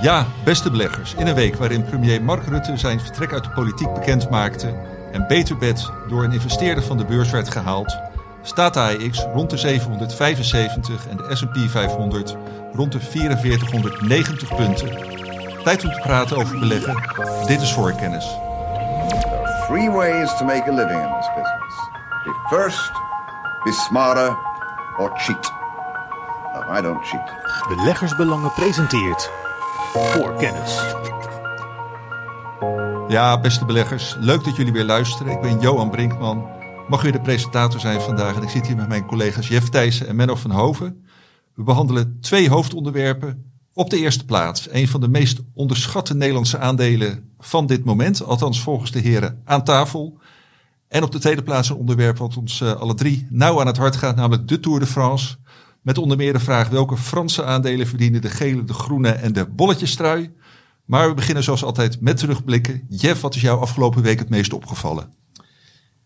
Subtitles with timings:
[0.00, 3.94] Ja, beste beleggers, in een week waarin premier Mark Rutte zijn vertrek uit de politiek
[3.94, 4.74] bekend maakte
[5.12, 7.96] en Beterbed door een investeerder van de beurs werd gehaald,
[8.42, 12.36] staat de AEX rond de 775 en de S&P 500
[12.72, 14.88] rond de 4490 punten.
[15.62, 17.02] Tijd om te praten over beleggen.
[17.46, 18.24] Dit is voorkennis.
[18.24, 21.74] There are three ways to make a living in this business.
[22.24, 22.92] Be first,
[23.64, 24.36] be smarter,
[24.98, 25.52] or cheat.
[26.54, 27.32] No, I don't cheat.
[27.68, 29.30] Beleggersbelangen presenteert
[29.98, 30.80] voor kennis.
[33.08, 35.32] Ja, beste beleggers, leuk dat jullie weer luisteren.
[35.32, 36.48] Ik ben Johan Brinkman,
[36.88, 38.36] mag weer de presentator zijn vandaag.
[38.36, 41.04] En ik zit hier met mijn collega's Jeff Thijssen en Menno van Hoven.
[41.54, 43.50] We behandelen twee hoofdonderwerpen.
[43.72, 48.22] Op de eerste plaats een van de meest onderschatte Nederlandse aandelen van dit moment.
[48.22, 50.18] Althans volgens de heren aan tafel.
[50.88, 53.76] En op de tweede plaats een onderwerp wat ons uh, alle drie nauw aan het
[53.76, 55.36] hart gaat, namelijk de Tour de France.
[55.86, 59.46] Met onder meer de vraag welke Franse aandelen verdienen de gele, de groene en de
[59.46, 60.32] bolletjestrui.
[60.84, 62.86] Maar we beginnen zoals altijd met terugblikken.
[62.88, 65.12] Jeff, wat is jou afgelopen week het meest opgevallen?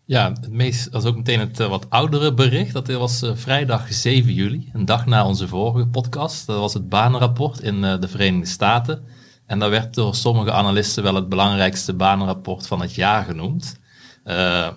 [0.05, 2.73] Ja, het meest, is ook meteen het uh, wat oudere bericht.
[2.73, 6.47] Dat was uh, vrijdag 7 juli, een dag na onze vorige podcast.
[6.47, 9.03] Dat was het banenrapport in uh, de Verenigde Staten.
[9.45, 13.79] En daar werd door sommige analisten wel het belangrijkste banenrapport van het jaar genoemd.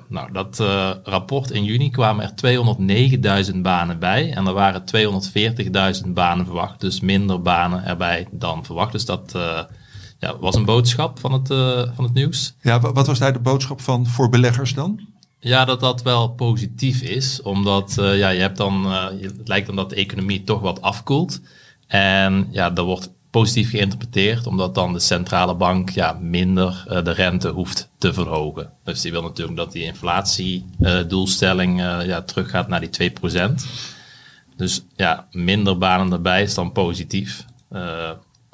[0.09, 0.59] Nou, dat
[1.05, 4.33] rapport in juni kwamen er 209.000 banen bij.
[4.33, 4.85] En er waren
[6.05, 6.81] 240.000 banen verwacht.
[6.81, 8.93] Dus minder banen erbij dan verwacht.
[8.93, 9.33] Dus dat
[10.19, 11.47] ja, was een boodschap van het,
[11.95, 12.55] van het nieuws.
[12.61, 15.01] Ja, wat was daar de boodschap van voor beleggers dan?
[15.39, 18.85] Ja, dat dat wel positief is, omdat ja, je hebt dan,
[19.21, 21.41] het lijkt dan dat de economie toch wat afkoelt.
[21.87, 27.11] En ja, dat wordt positief geïnterpreteerd, omdat dan de centrale bank ja, minder uh, de
[27.11, 28.71] rente hoeft te verhogen.
[28.85, 33.15] Dus die wil natuurlijk dat die inflatiedoelstelling ja, teruggaat naar die 2%.
[34.57, 37.45] Dus ja, minder banen erbij is dan positief.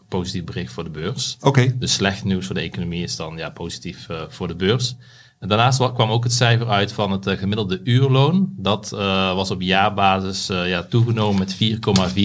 [0.08, 1.36] positief bericht voor de beurs.
[1.36, 1.48] Oké.
[1.48, 1.74] Okay.
[1.78, 4.96] Dus slecht nieuws voor de economie is dan ja, positief voor de beurs.
[5.40, 8.52] En daarnaast kwam ook het cijfer uit van het uh, gemiddelde uurloon.
[8.56, 11.56] Dat uh, was op jaarbasis uh, ja, toegenomen met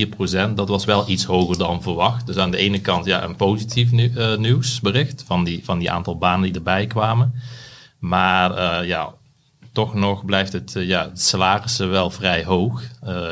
[0.05, 0.57] 4,4 procent.
[0.57, 2.25] Dat was wel iets hoger dan verwacht.
[2.25, 3.91] Dus aan de ene kant ja, een positief
[4.37, 7.33] nieuwsbericht van die, van die aantal banen die erbij kwamen.
[7.99, 9.13] Maar ja,
[9.71, 12.83] toch nog blijft het, ja, het salarissen wel vrij hoog.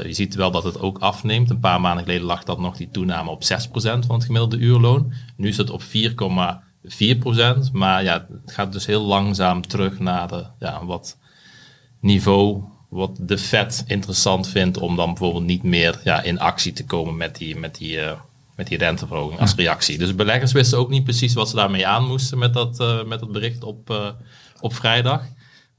[0.04, 1.50] je ziet wel dat het ook afneemt.
[1.50, 4.58] Een paar maanden geleden lag dat nog die toename op 6 procent van het gemiddelde
[4.58, 5.14] uurloon.
[5.38, 6.14] Nu is het op 4,
[6.88, 7.72] 4%.
[7.72, 11.18] Maar ja, het gaat dus heel langzaam terug naar de, ja, wat
[12.00, 12.64] niveau
[12.94, 17.18] wat de Fed interessant vindt om dan bijvoorbeeld niet meer ja, in actie te komen
[17.18, 18.12] met die, met die, uh,
[18.56, 19.98] met die renteverhoging als reactie.
[19.98, 23.20] Dus beleggers wisten ook niet precies wat ze daarmee aan moesten met dat, uh, met
[23.20, 24.10] dat bericht op, uh,
[24.60, 25.24] op vrijdag.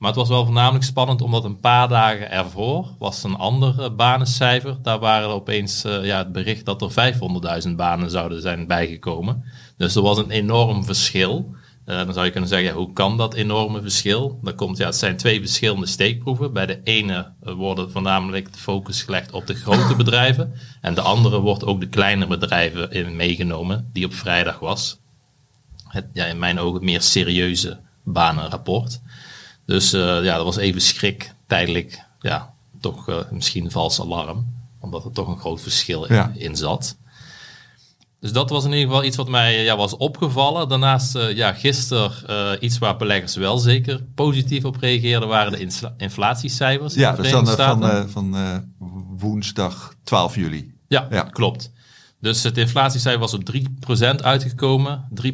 [0.05, 4.77] Maar het was wel voornamelijk spannend omdat een paar dagen ervoor was een ander banencijfer.
[4.83, 7.15] Daar waren er opeens ja, het bericht dat er
[7.69, 9.45] 500.000 banen zouden zijn bijgekomen.
[9.77, 11.55] Dus er was een enorm verschil.
[11.87, 14.39] Uh, dan zou je kunnen zeggen, ja, hoe kan dat enorme verschil?
[14.43, 16.53] Dan komt, ja, het zijn twee verschillende steekproeven.
[16.53, 20.53] Bij de ene worden voornamelijk de focus gelegd op de grote bedrijven.
[20.81, 25.01] En de andere wordt ook de kleine bedrijven in meegenomen, die op vrijdag was.
[25.89, 29.01] Het, ja, in mijn ogen meer serieuze banenrapport.
[29.67, 34.53] Dus uh, ja, dat was even schrik, tijdelijk, ja, toch uh, misschien vals alarm.
[34.81, 36.33] Omdat er toch een groot verschil in, ja.
[36.35, 36.97] in zat.
[38.21, 40.69] Dus dat was in ieder geval iets wat mij ja, was opgevallen.
[40.69, 46.95] Daarnaast, uh, ja, gisteren iets waar beleggers wel zeker positief op reageerden, waren de inflatiecijfers.
[46.95, 48.37] Ja, dat is dan van, van
[49.19, 50.75] woensdag 12 juli.
[50.89, 51.73] Ja, ja, klopt.
[52.25, 53.43] Dus het inflatiecijfer was op
[54.21, 55.25] 3% uitgekomen, 3,1%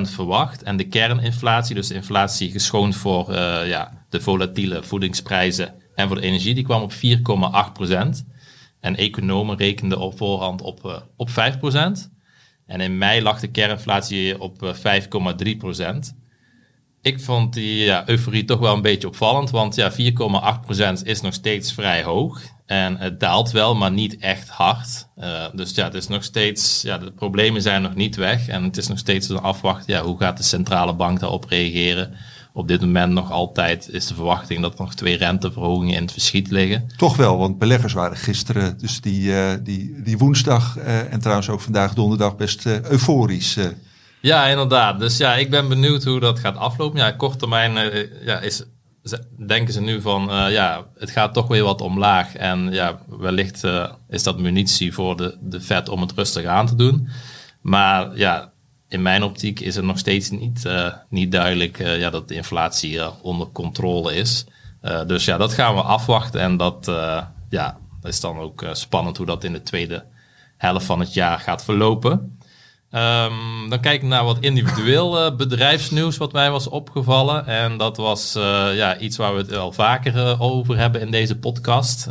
[0.00, 0.62] verwacht.
[0.62, 3.32] En de kerninflatie, dus de inflatie geschoond voor
[3.66, 7.88] ja, de volatiele voedingsprijzen en voor de energie, die kwam op 4,8%.
[8.80, 11.32] En economen rekenden op voorhand op, uh, op 5%.
[12.66, 16.14] En in mei lag de kerinflatie op uh, eh, 5,3%.
[17.02, 19.96] Ik vond die ja, euforie toch wel een beetje opvallend, want ja, 4,8%
[21.02, 22.42] is nog steeds vrij hoog.
[22.66, 25.08] En het daalt wel, maar niet echt hard.
[25.18, 28.48] Uh, dus ja, het is nog steeds, ja, de problemen zijn nog niet weg.
[28.48, 32.14] En het is nog steeds een afwacht, ja, hoe gaat de centrale bank daarop reageren?
[32.56, 36.12] op dit moment nog altijd is de verwachting dat er nog twee renteverhogingen in het
[36.12, 36.88] verschiet liggen.
[36.96, 41.48] Toch wel, want beleggers waren gisteren, dus die, uh, die, die woensdag uh, en trouwens
[41.48, 43.58] ook vandaag donderdag best euforisch.
[44.20, 44.98] Ja, inderdaad.
[44.98, 46.98] Dus ja, ik ben benieuwd hoe dat gaat aflopen.
[46.98, 47.72] Ja, kort termijn
[48.24, 48.62] ja, is,
[49.46, 52.36] denken ze nu van, ja, het gaat toch weer wat omlaag.
[52.36, 53.62] En ja, wellicht
[54.08, 57.08] is dat munitie voor de, de Fed om het rustig aan te doen.
[57.60, 58.52] Maar ja,
[58.88, 63.22] in mijn optiek is het nog steeds niet, uh, niet duidelijk ja, dat de inflatie
[63.22, 64.44] onder controle is.
[65.06, 66.40] dus ja, dat gaan we afwachten.
[66.40, 66.92] En dat,
[67.48, 70.04] ja, is dan ook spannend hoe dat in de tweede
[70.56, 72.38] helft van het jaar gaat verlopen.
[72.94, 77.46] Ehm, dan kijk ik naar wat individueel eh, bedrijfsnieuws wat mij was opgevallen.
[77.46, 81.10] En dat was eh, ja, iets waar we het wel vaker eh, over hebben in
[81.10, 82.08] deze podcast.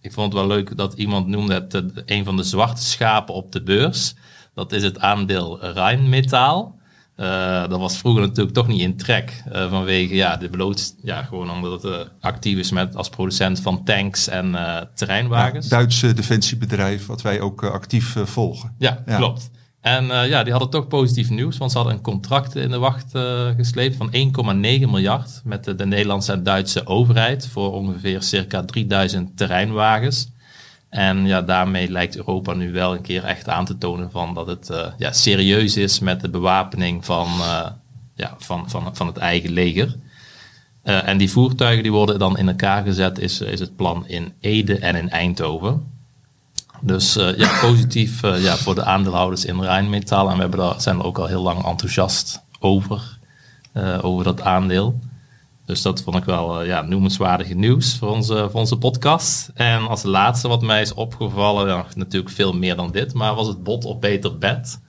[0.00, 3.52] Ik vond het wel leuk dat iemand noemde het een van de zwarte schapen op
[3.52, 4.14] de beurs.
[4.54, 6.78] Dat is het aandeel Rijnmetaal.
[7.68, 9.42] Dat was vroeger natuurlijk toch niet in trek.
[9.52, 14.28] vanwege ja, de bloot, ja, gewoon omdat het actief is met, als producent van tanks
[14.28, 14.56] en
[14.94, 15.68] terreinwagens.
[15.68, 18.74] Duitse defensiebedrijf, wat wij ook actief volgen.
[18.78, 19.16] Ja, Ja.
[19.16, 19.50] klopt.
[19.80, 22.78] En eh, ja, die hadden toch positief nieuws, want ze hadden een contract in de
[22.78, 28.22] wacht eh, gesleept van 1,9 miljard met de, de Nederlandse en Duitse overheid voor ongeveer
[28.22, 30.28] circa 3000 terreinwagens.
[30.88, 34.46] En ja, daarmee lijkt Europa nu wel een keer echt aan te tonen van dat
[34.46, 37.28] het eh, ja, serieus is met de bewapening van,
[38.14, 39.96] ja, van, van, van het eigen leger.
[40.82, 44.78] En die voertuigen die worden dan in elkaar gezet, is, is het plan in Ede
[44.78, 45.99] en in Eindhoven.
[46.80, 50.28] Dus eh, ja, positief eh, ja, voor de aandeelhouders in Rijnmetaal.
[50.28, 53.18] En we hebben daar, zijn er ook al heel lang enthousiast over,
[53.72, 54.98] eh, over dat aandeel.
[55.64, 59.50] Dus dat vond ik wel ja, noemenswaardige nieuws voor onze, voor onze podcast.
[59.54, 63.46] En als laatste wat mij is opgevallen, ja, natuurlijk veel meer dan dit, maar was
[63.46, 64.80] het bod op Beter Bed.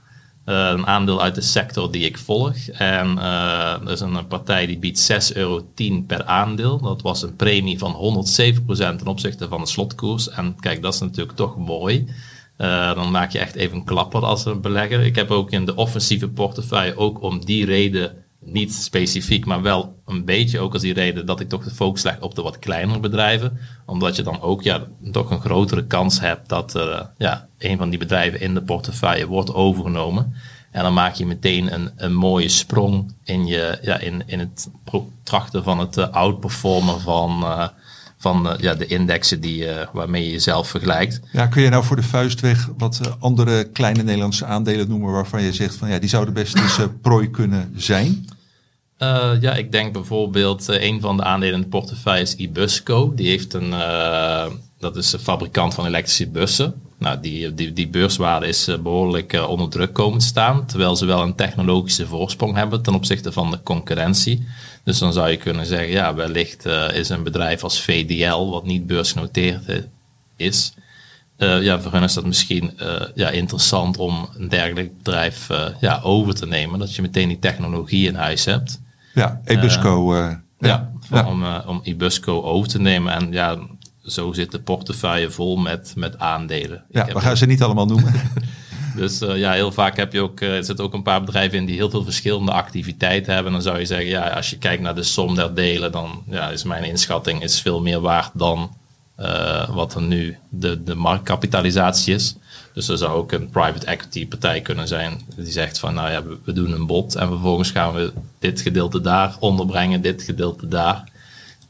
[0.46, 2.68] Eh, een aandeel uit de sector die ik volg.
[2.68, 5.66] En eh er is een partij die biedt 6,10 euro
[6.08, 6.82] per aandeel.
[6.82, 10.30] Dat was een premie van 107% ten opzichte van de slotkoers.
[10.30, 12.08] En kijk, dat is natuurlijk toch mooi.
[12.58, 15.00] Eh, dan maak je echt even een klapper als een belegger.
[15.00, 18.14] Ik heb ook in de offensieve portefeuille ook om die reden,
[18.46, 22.04] niet specifiek, maar wel een beetje ook als die reden dat ik toch de focus
[22.04, 23.60] leg op de wat kleinere bedrijven.
[23.86, 27.90] Omdat je dan ook ja, toch een grotere kans hebt dat eh, ja, een van
[27.90, 30.36] die bedrijven in de portefeuille wordt overgenomen.
[30.72, 34.70] En dan maak je meteen een, een mooie sprong in, je, ja, in, in het
[35.24, 37.68] trachten van het uh, outperformen van, eh,
[38.22, 41.20] van eh, ja, de indexen die, eh, waarmee je jezelf vergelijkt.
[41.32, 45.12] Ja, kun je nou voor de vuist weg wat eh, andere kleine Nederlandse aandelen noemen
[45.12, 48.28] waarvan je zegt van ja, die zouden best eens prooi kunnen zijn?
[49.40, 53.14] Ja, ik denk bijvoorbeeld een van de aandelen in de portefeuille is Ibusco.
[53.16, 53.70] Die heeft een,
[54.80, 56.74] dat is een fabrikant van elektrische bussen.
[57.02, 60.66] Nou, die, die, die beurswaarde is uh, behoorlijk uh, onder druk komen te staan.
[60.66, 64.48] Terwijl ze wel een technologische voorsprong hebben ten opzichte van de concurrentie.
[64.84, 68.66] Dus dan zou je kunnen zeggen, ja, wellicht uh, is een bedrijf als VDL, wat
[68.66, 69.86] niet beursgenoteerd
[70.36, 70.74] is,
[71.38, 75.66] uh, ja, voor hen is dat misschien uh, ja, interessant om een dergelijk bedrijf uh,
[75.80, 76.80] ja, over te nemen.
[76.80, 78.82] Dat je meteen die technologie in huis hebt.
[79.14, 80.16] Ja, Ebusco.
[80.16, 80.92] ja, ja.
[81.10, 81.26] ja.
[81.28, 83.14] Om, om Ibusco over te nemen.
[83.14, 83.58] En ja,
[84.06, 86.84] zo zit de portefeuille vol met, met aandelen.
[86.90, 87.38] Ja, we gaan ook...
[87.38, 88.14] ze niet allemaal noemen.
[88.96, 91.76] dus ja, heel vaak heb je ook, er zitten ook een paar bedrijven in die
[91.76, 93.54] heel veel verschillende activiteiten hebben.
[93.54, 96.24] En dan zou je zeggen, ja, als je kijkt naar de som der delen, dan
[96.30, 98.76] ja, is mijn inschatting is veel meer waard dan
[99.20, 102.36] uh, wat er nu de, de marktkapitalisatie is.
[102.74, 106.24] Dus er zou ook een private equity partij kunnen zijn die zegt van nou ja,
[106.24, 110.68] we, we, doen een bod en vervolgens gaan we dit gedeelte daar onderbrengen, dit gedeelte
[110.68, 111.11] daar.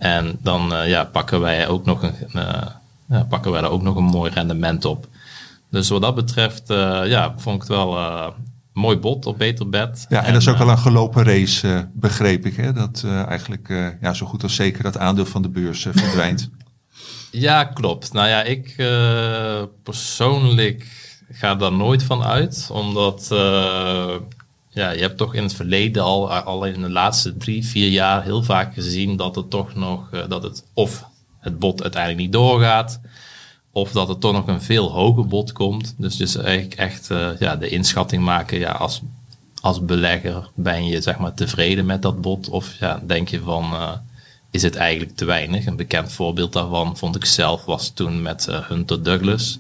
[0.02, 2.62] En dan uh, ja, pakken wij ook nog een, uh,
[3.10, 5.08] ja, pakken wij er ook nog een mooi rendement op.
[5.70, 6.64] Dus wat dat betreft,
[7.06, 7.98] ja, vond ik het wel
[8.74, 10.06] mooi bod op beter bed.
[10.10, 12.56] Ja, en, en dat is ook wel een gelopen race, begreep ik.
[12.56, 12.74] Hè?
[12.74, 16.50] Dat eigenlijk ja, zo goed als zeker dat aandeel van de beurs verdwijnt.
[17.32, 18.14] Ja, klopt.
[18.14, 20.88] Nou ja, ik uh, persoonlijk
[21.32, 24.16] ga daar nooit van uit, omdat uh,
[24.74, 28.24] ja, je hebt toch in het verleden al, al in de laatste drie, vier jaar
[28.24, 31.06] heel vaak gezien dat het toch nog, uh, dat het of
[31.40, 33.00] het bod uiteindelijk niet doorgaat,
[33.72, 35.96] of dat er toch nog een veel hoger bod komt.
[35.98, 37.08] Dus dus eigenlijk echt
[37.40, 39.02] ja, de inschatting maken, ja, als,
[39.62, 43.74] als belegger ben je zeg maar tevreden met dat bod, of ja, denk je van
[44.52, 45.66] is het eigenlijk te weinig.
[45.66, 49.60] Een bekend voorbeeld daarvan vond ik zelf was toen met Hunter Douglas.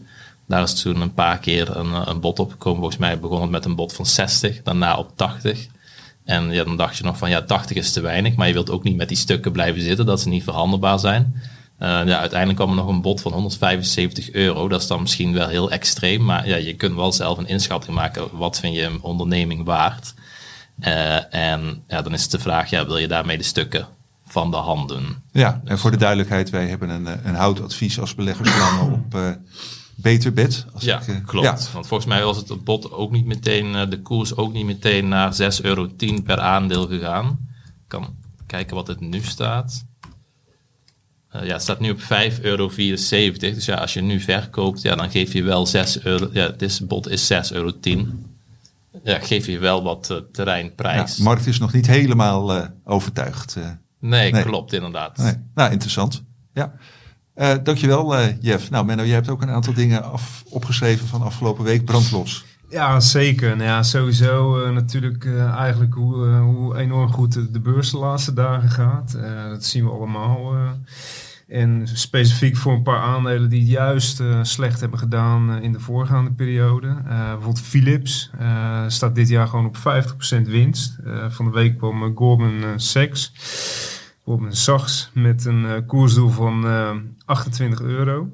[0.51, 2.79] Daar is toen een paar keer een, een bod opgekomen.
[2.79, 5.67] Volgens mij begon het met een bod van 60, daarna op 80.
[6.25, 8.69] En ja, dan dacht je nog van ja, 80 is te weinig, maar je wilt
[8.69, 11.33] ook niet met die stukken blijven zitten, dat ze niet verhandelbaar zijn.
[11.79, 14.67] Uh, ja, uiteindelijk kwam er nog een bod van 175 euro.
[14.67, 17.95] Dat is dan misschien wel heel extreem, maar ja, je kunt wel zelf een inschatting
[17.95, 18.37] maken.
[18.37, 20.13] Wat vind je een onderneming waard?
[20.79, 23.87] Uh, en ja, dan is het de vraag, ja, wil je daarmee de stukken
[24.25, 25.23] van de handen.
[25.31, 29.15] Ja, en voor de duidelijkheid, wij hebben een, een houtadvies als beleggersbelangen op
[30.01, 30.65] Beter Bed.
[30.73, 31.45] Als ja, ik, uh, klopt.
[31.45, 31.73] Ja.
[31.73, 35.07] Want volgens mij was het bod ook niet meteen, uh, de koers ook niet meteen
[35.07, 35.89] naar 6,10 euro
[36.23, 37.39] per aandeel gegaan.
[37.67, 38.15] Ik kan
[38.47, 39.85] kijken wat het nu staat.
[41.35, 42.07] Uh, ja, het staat nu op 5,74
[42.41, 42.71] euro.
[43.37, 46.29] Dus ja, als je nu verkoopt, ja, dan geef je wel 6 euro.
[46.33, 47.73] Ja, dit bod is 6,10 euro.
[49.03, 51.17] Ja, geef je wel wat uh, terreinprijs.
[51.17, 53.55] Ja, markt is nog niet helemaal uh, overtuigd.
[53.99, 55.17] Nee, nee, klopt inderdaad.
[55.17, 55.33] Nee.
[55.53, 56.23] Nou, interessant.
[56.53, 56.73] Ja.
[57.41, 58.69] Uh, dankjewel, uh, Jeff.
[58.69, 61.85] Nou, Menno, jij hebt ook een aantal dingen af, opgeschreven van afgelopen week.
[61.85, 62.45] Brandlos.
[62.69, 63.49] Ja, zeker.
[63.49, 68.33] Nou ja, sowieso uh, natuurlijk eigenlijk hoe, hoe enorm goed de, de, beurs de laatste
[68.33, 69.17] dagen gaat.
[69.49, 70.55] dat zien we allemaal.
[71.47, 76.31] en specifiek voor een paar aandelen die het juist slecht hebben gedaan in de voorgaande
[76.31, 76.95] periode.
[77.03, 78.31] bijvoorbeeld Philips
[78.87, 79.79] staat dit jaar gewoon op 50%
[80.41, 80.97] winst.
[81.29, 83.33] van de week kwam Goldman Sachs.
[84.31, 86.65] Goldman Sachs met een koersdoel van
[87.25, 88.29] 28 euro.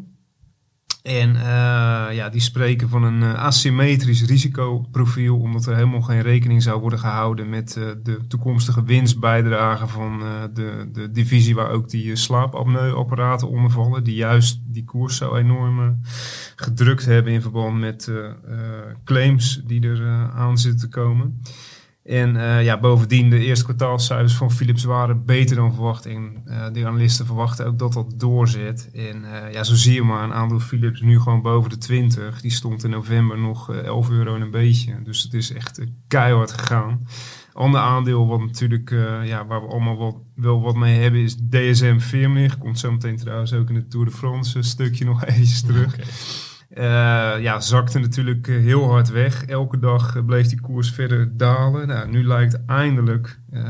[1.03, 1.41] En uh,
[2.11, 7.49] ja, die spreken van een asymmetrisch risicoprofiel, omdat er helemaal geen rekening zou worden gehouden
[7.49, 7.73] met
[8.03, 10.19] de toekomstige winstbijdrage van
[10.53, 16.01] de, de divisie waar ook die slaapapneuapparaten onder vallen, die juist die koers zo enorm
[16.55, 18.11] gedrukt hebben in verband met
[19.03, 21.41] claims die er aan zitten te komen.
[22.07, 26.05] En uh, ja, bovendien, de eerste kwartaalcijfers van Philips waren beter dan verwacht.
[26.05, 28.89] En uh, de analisten verwachten ook dat dat doorzet.
[28.93, 32.41] En uh, ja, zo zie je maar, een aandeel Philips nu gewoon boven de 20.
[32.41, 35.03] Die stond in november nog 11 euro en een beetje.
[35.03, 37.07] Dus het is echt keihard gegaan.
[37.53, 38.89] Ander aandeel wat natuurlijk,
[39.23, 42.57] ja, waar we allemaal wat, wel wat mee hebben, is DSM Firmenich.
[42.57, 45.95] Komt zo meteen trouwens ook in de Tour de France stukje nog eventjes terug.
[46.75, 46.83] Uh,
[47.41, 49.45] ja, zakte natuurlijk eh, heel hard weg.
[49.45, 51.87] Elke dag eh, bleef die koers verder dalen.
[51.87, 53.63] Nou, nu lijkt eindelijk, uh,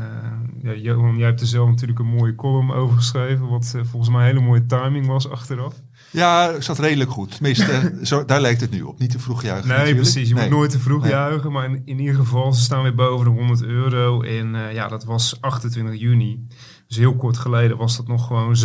[0.62, 4.20] ja, Johan, jij hebt er zelf natuurlijk een mooie column over geschreven, wat volgens mij
[4.20, 5.74] een hele mooie timing was achteraf.
[6.10, 7.34] Ja, zat redelijk goed.
[7.34, 8.98] Tenminste, zo, daar lijkt het nu op.
[8.98, 9.68] Niet te vroeg juichen.
[9.68, 10.28] Nee, precies.
[10.28, 11.52] Je moet nooit te vroeg juichen.
[11.52, 14.22] Maar in, in, ieder geval, ze staan weer boven de 100 euro.
[14.22, 16.46] En ja, dat was 28 juni.
[16.88, 18.56] Dus heel kort geleden was dat nog gewoon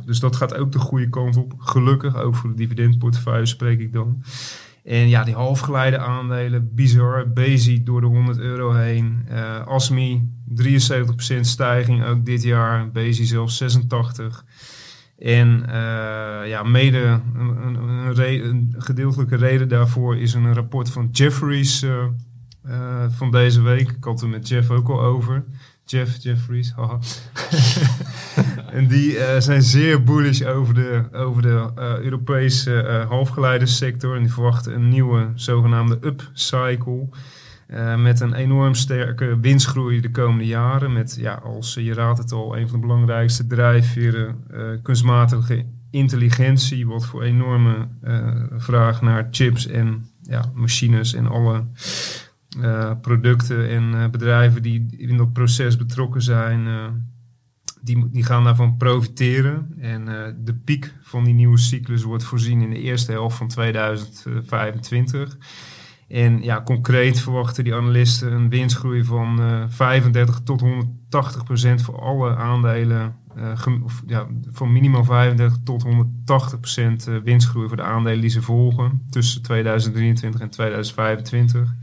[0.00, 0.04] 87,20.
[0.04, 1.54] Dus dat gaat ook de goede kant op.
[1.58, 4.22] Gelukkig, ook voor de dividendportefeuille spreek ik dan.
[4.84, 7.32] En ja, die halfgeleide aandelen, bizar.
[7.32, 9.26] Bezi door de 100 euro heen.
[9.30, 10.30] Uh, Asmi,
[10.62, 12.90] 73% stijging ook dit jaar.
[12.90, 14.44] Bezi zelfs 86.
[15.18, 21.86] En uh, ja, mede een, gedeeltelijke reden daarvoor is een rapport van Jeffries
[23.08, 23.90] van deze week.
[23.90, 25.44] Ik had het met Jeff ook al over.
[25.90, 26.98] Jeff Jeffries, haha.
[28.78, 34.16] en die uh, zijn zeer bullish over de, over de uh, Europese uh, halfgeleidensector.
[34.16, 37.08] En die verwachten een nieuwe zogenaamde upcycle.
[37.96, 40.92] met een enorm sterke winstgroei de komende jaren.
[40.92, 44.44] Met, ja, als je raadt het al, een van de belangrijkste drijfveren
[44.82, 46.86] kunstmatige intelligentie.
[46.86, 47.88] Wat voor enorme
[48.56, 51.64] vraag naar chips en ja, machines en alle
[52.60, 56.84] uh, producten en uh, bedrijven die in dat proces betrokken zijn, uh,
[57.80, 59.74] die, die gaan daarvan profiteren.
[59.78, 60.04] En
[60.44, 65.38] de piek van die nieuwe cyclus wordt voorzien in de eerste helft van 2025.
[66.08, 72.36] En ja, concreet verwachten die analisten een winstgroei van 35 tot 180 procent voor alle
[72.36, 73.14] aandelen.
[73.84, 79.02] of, ja, van minimaal 35 tot 180 procent winstgroei voor de aandelen die ze volgen
[79.10, 81.74] tussen 2023 en 2025.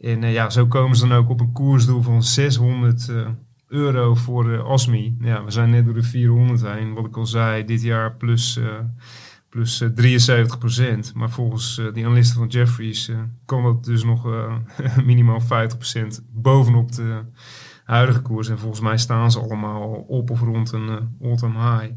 [0.00, 3.26] En uh, ja, zo komen ze dan ook op een koersdoel van 600 uh, eh,
[3.68, 5.16] euro voor de ASMI.
[5.20, 6.94] Ja, we zijn net door de 400 heen.
[6.94, 8.66] Wat ik al zei, dit jaar plus, uh,
[9.48, 11.14] plus 73 procent.
[11.14, 13.10] Maar volgens die analisten van Jeffries
[13.44, 14.26] kan dat dus nog
[15.04, 17.20] minimaal 50 procent bovenop de
[17.84, 18.48] huidige koers.
[18.48, 21.92] En volgens mij staan ze allemaal op of rond een all-time high.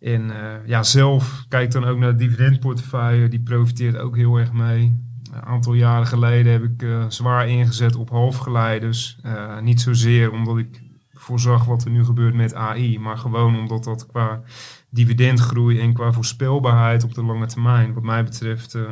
[0.00, 0.32] En
[0.66, 3.28] ja, zelf kijk dan ook naar de dividendportefeuille.
[3.28, 5.07] Die profiteert ook heel erg mee.
[5.32, 9.18] Een aantal jaren geleden heb ik uh, zwaar ingezet op halfgeleiders.
[9.26, 10.82] Uh, niet zozeer omdat ik
[11.12, 14.42] voorzag wat er nu gebeurt met AI, maar gewoon omdat dat qua
[14.90, 18.82] dividendgroei en qua voorspelbaarheid op de lange termijn, wat mij betreft, uh,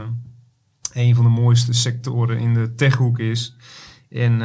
[0.92, 3.56] een van de mooiste sectoren in de techhoek is.
[4.10, 4.38] En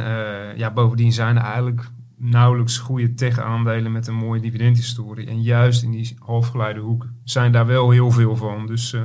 [0.56, 5.26] ja, bovendien zijn er eigenlijk nauwelijks goede tech-aandelen met een mooie dividendhistorie.
[5.26, 8.66] En juist in die halfgeleiderhoek zijn daar wel heel veel van.
[8.66, 8.96] Dus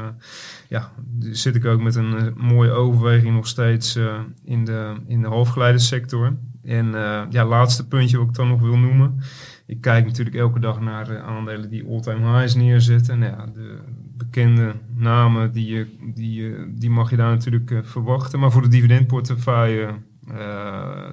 [0.69, 5.21] ja, zit ik ook met een uh, mooie overweging nog steeds uh, in de, in
[5.21, 6.37] de halfgeleidensector.
[6.63, 6.91] En
[7.29, 9.19] ja, laatste puntje wat ik dan nog wil noemen.
[9.65, 13.19] Ik kijk natuurlijk elke dag naar aandelen die all-time highs neerzetten.
[13.19, 13.79] Nou ja, de
[14.17, 18.39] bekende namen die, die, die mag je daar natuurlijk verwachten.
[18.39, 19.93] Maar voor de dividendportefeuille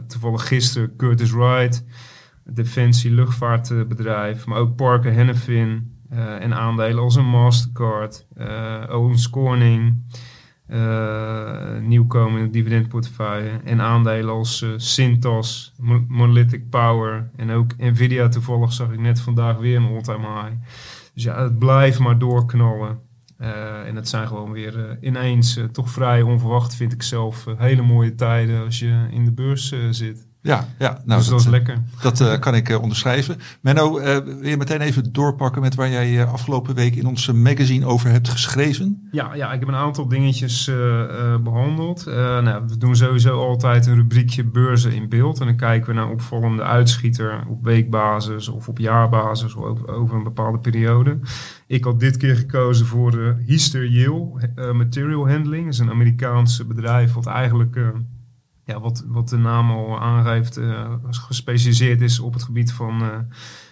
[0.07, 1.85] toevallig gisteren Curtis Wright,
[2.45, 10.03] Defensie luchtvaartbedrijf, maar ook Parker Hennefin uh, en aandelen als een Mastercard, uh, Owens Corning,
[11.81, 15.75] nieuwkomende dividendportefeuille en aandelen als Cintas,
[16.09, 20.57] Monolithic Power en ook Nvidia toevallig zag ik net vandaag weer een all-time high.
[21.15, 22.99] Dus ja, het blijft maar doorknallen.
[23.87, 28.65] En het zijn gewoon weer ineens toch vrij onverwacht, vind ik zelf, hele mooie tijden
[28.65, 30.27] als je in de beurs zit.
[30.45, 31.79] Ja, ja nou, dus dat, is eh, lekker.
[32.03, 33.37] Dat eh, kan ik eh, onderschrijven.
[33.61, 37.87] Menno, eh, wil je meteen even doorpakken met waar jij afgelopen week in onze magazine
[37.87, 39.09] over hebt geschreven?
[39.11, 42.07] Ja, ja, ik heb een aantal dingetjes eh, eh, behandeld.
[42.07, 45.41] Eh, nou, we doen sowieso altijd een rubriekje beurzen in beeld.
[45.41, 50.17] En dan kijken we naar opvallende uitschieter op weekbasis of op jaarbasis of over, over
[50.17, 51.19] een bepaalde periode.
[51.67, 55.65] Ik had dit keer gekozen voor uh, Hiester Yale Material Handling.
[55.65, 57.79] Dat is een Amerikaans bedrijf wat eigenlijk,
[58.65, 63.19] ja, wat, wat de naam al aangeeft, eh, gespecialiseerd is op het gebied van eh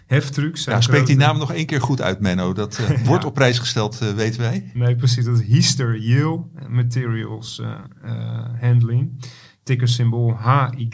[0.06, 0.64] heftrucks.
[0.64, 2.52] Ja, spreek die naam nog één keer goed uit, Menno.
[2.52, 4.70] Dat eh, wordt op prijs gesteld, weten wij.
[4.74, 5.24] Nee, precies.
[5.24, 7.62] Dat is Hiester Yale Materials
[8.60, 9.24] Handling.
[9.62, 10.88] Tickersymbool HY.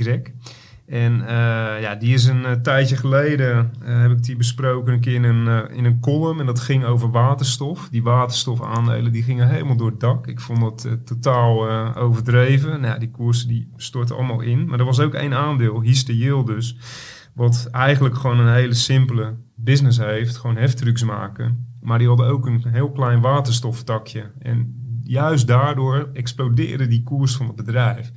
[0.88, 5.00] En eh, ja, die is een eh, tijdje geleden, eh, heb ik die besproken een
[5.00, 6.40] keer in een, in een column.
[6.40, 7.88] En dat ging over waterstof.
[7.88, 10.26] Die waterstofaandelen die gingen helemaal door het dak.
[10.26, 12.80] Ik vond dat totaal overdreven.
[12.80, 14.68] Nou, die koersen die stortten allemaal in.
[14.68, 16.76] Maar er was ook één aandeel, Hiester Yale dus.
[17.34, 20.36] Wat eigenlijk gewoon een hele simpele business heeft.
[20.36, 21.66] Gewoon heftrucks maken.
[21.80, 24.30] Maar die hadden ook een heel klein waterstoftakje.
[24.38, 28.12] En juist daardoor explodeerde die koers van het bedrijf.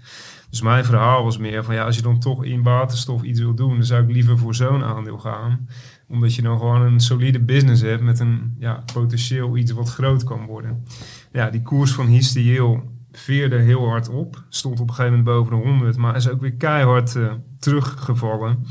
[0.51, 3.53] Dus mijn verhaal was meer van ja, als je dan toch in waterstof iets wil
[3.53, 5.67] doen, dan zou ik liever voor zo'n aandeel gaan.
[6.07, 10.23] Omdat je dan gewoon een solide business hebt met een ja, potentieel iets wat groot
[10.23, 10.85] kan worden.
[11.31, 14.43] Ja, die koers van Histiel veerde heel hard op.
[14.49, 18.65] Stond op een gegeven moment boven de 100, maar is ook weer keihard eh, teruggevallen.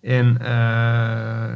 [0.00, 1.54] En eh,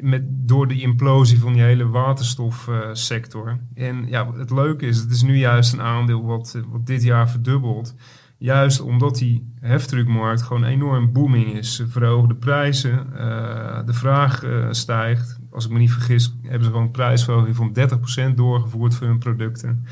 [0.00, 3.58] met, door de implosie van die hele waterstofsector.
[3.74, 7.02] en ja, het leuke is, het is nu juist een aandeel wat, eh, wat dit
[7.02, 7.94] jaar verdubbelt.
[8.42, 11.82] Juist omdat die heftruckmarkt gewoon enorm booming is.
[11.88, 15.38] Verhogen de prijzen, eh, de vraag eh, stijgt.
[15.50, 19.18] Als ik me niet vergis, hebben ze gewoon een prijsverhoging van 30% doorgevoerd voor hun
[19.18, 19.84] producten.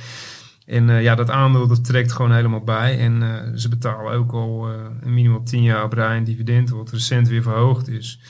[0.67, 2.99] En eh, ja, dat aandeel dat trekt gewoon helemaal bij.
[2.99, 3.23] En
[3.59, 4.69] ze betalen ook al
[5.01, 8.21] een minimaal 10 jaar op rij dividend, wat recent weer verhoogd is.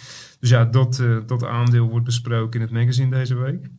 [0.41, 3.71] Dus ja, dat, dat aandeel wordt besproken in het magazine deze week.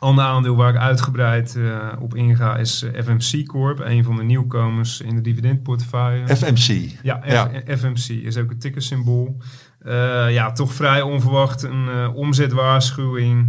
[0.00, 4.22] Ander aandeel waar ik uitgebreid eh, op inga is eh, FMC Corp, een van de
[4.22, 6.36] nieuwkomers in de dividendportefeuille.
[6.36, 6.98] FMC.
[7.02, 7.50] Ja, F- Ja.
[7.76, 9.36] FMC is ook een tickersymbool.
[9.80, 13.48] Eh ja, toch vrij onverwacht een omzetwaarschuwing.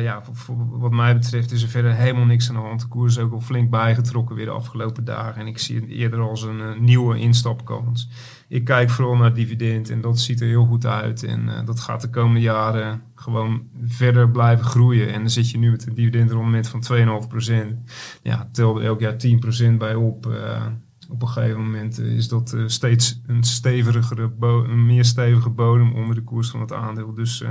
[0.00, 2.80] Ja, voor, voor wat mij betreft is er verder helemaal niks aan de hand.
[2.80, 5.40] De koers is ook al flink bijgetrokken weer de afgelopen dagen.
[5.40, 8.08] En ik zie het eerder als een nieuwe instapkans.
[8.48, 11.22] Ik kijk vooral naar dividend en dat ziet er heel goed uit.
[11.22, 15.12] En eh, dat gaat de komende jaren gewoon verder blijven groeien.
[15.12, 17.76] En dan zit je nu met een dividendrendement van 2,5%.
[18.22, 19.16] Ja, tel elk jaar
[19.72, 20.26] 10% bij op.
[20.26, 20.66] eh,
[21.10, 26.14] op een gegeven moment eh, is dat steeds een stevigere, een meer stevige bodem onder
[26.14, 27.14] de koers van het aandeel.
[27.14, 27.44] Dus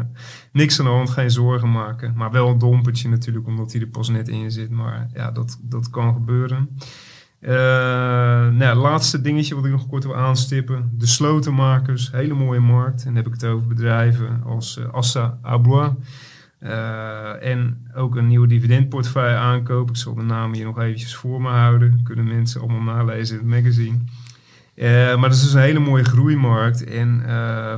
[0.52, 2.14] niks aan de hand, geen zorgen maken.
[2.16, 4.70] Maar wel een dompertje natuurlijk, omdat hij er pas net in zit.
[4.70, 6.70] Maar ja, dat, dat kan gebeuren.
[7.40, 7.54] Eh,
[8.50, 10.92] nou, laatste dingetje wat ik nog kort wil aanstippen.
[10.94, 13.00] De slotenmakers, hele mooie markt.
[13.00, 15.92] En dan heb ik het over bedrijven als eh, Assa Ablois.
[16.60, 19.94] Eh, en ook een nieuwe dividendportefeuille aankopen.
[19.94, 22.00] Ik zal de namen hier nog eventjes voor me houden.
[22.04, 23.98] Kunnen mensen allemaal nalezen in het magazine.
[25.18, 26.84] Maar dat is dus een hele mooie groeimarkt.
[26.84, 27.24] En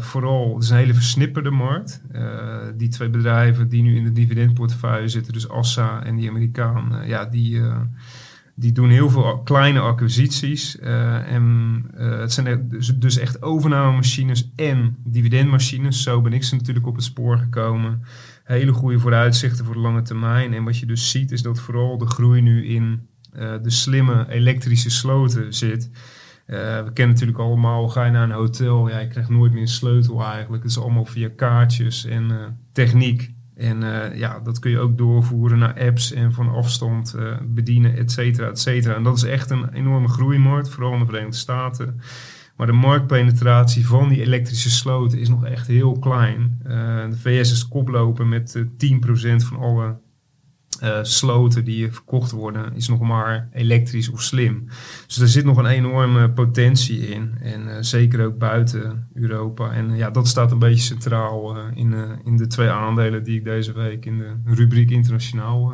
[0.02, 2.02] vooral, het is een hele versnipperde markt.
[2.78, 7.26] Die twee bedrijven die nu in de dividendportefeuille zitten, dus Assa en die Amerikaan, ja,
[7.26, 7.62] die,
[8.60, 10.80] die doen heel veel kleine acquisities.
[10.80, 16.04] Eh, en eh, het zijn er dus, dus echt overnamemachines en dividendmachines.
[16.04, 18.04] Zo ben ik ze natuurlijk op het spoor gekomen.
[18.44, 20.54] Hele goede vooruitzichten voor de lange termijn.
[20.54, 24.26] En wat je dus ziet is dat vooral de groei nu in eh, de slimme
[24.30, 25.90] elektrische sloten zit.
[26.46, 29.68] We kennen natuurlijk allemaal, ga je naar een hotel, ja, je krijgt nooit meer een
[29.68, 30.64] sleutel eigenlijk.
[30.64, 33.34] Het is allemaal via kaartjes en techniek.
[33.60, 37.98] En eh, ja, dat kun je ook doorvoeren naar apps en van afstand eh, bedienen,
[37.98, 38.96] et cetera, et cetera.
[38.96, 42.02] En dat is echt een enorme groeimarkt, vooral in de Verenigde Staten.
[42.56, 46.60] Maar de marktpenetratie van die elektrische sloten is nog echt heel klein.
[46.64, 49.98] Eh, de VS is koploper met eh 10% van alle
[50.80, 54.66] eh, sloten die verkocht worden, is nog maar elektrisch of slim.
[55.08, 57.38] Dus er zit nog een enorme potentie in.
[57.42, 59.72] En eh, zeker ook buiten Europa.
[59.72, 63.44] En eh, ja, dat staat een beetje centraal in, in de twee aandelen die ik
[63.44, 65.74] deze week in de rubriek internationaal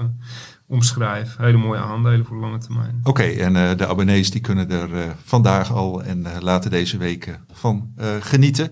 [0.67, 1.37] omschrijf.
[1.37, 2.99] Hele mooie aandelen voor de lange termijn.
[3.03, 8.71] Oké, en de abonnees die kunnen er vandaag al en later deze week van genieten.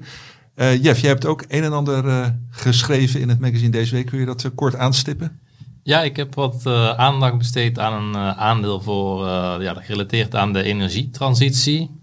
[0.55, 4.05] Jeff, jij hebt ook een en ander geschreven in het magazine deze week.
[4.05, 5.41] Kun je dat kort aanstippen?
[5.85, 10.35] Ja, ik heb wat eh, aandacht besteed aan een eh, aandeel voor, eh, ja, gerelateerd
[10.35, 12.01] aan de energietransitie.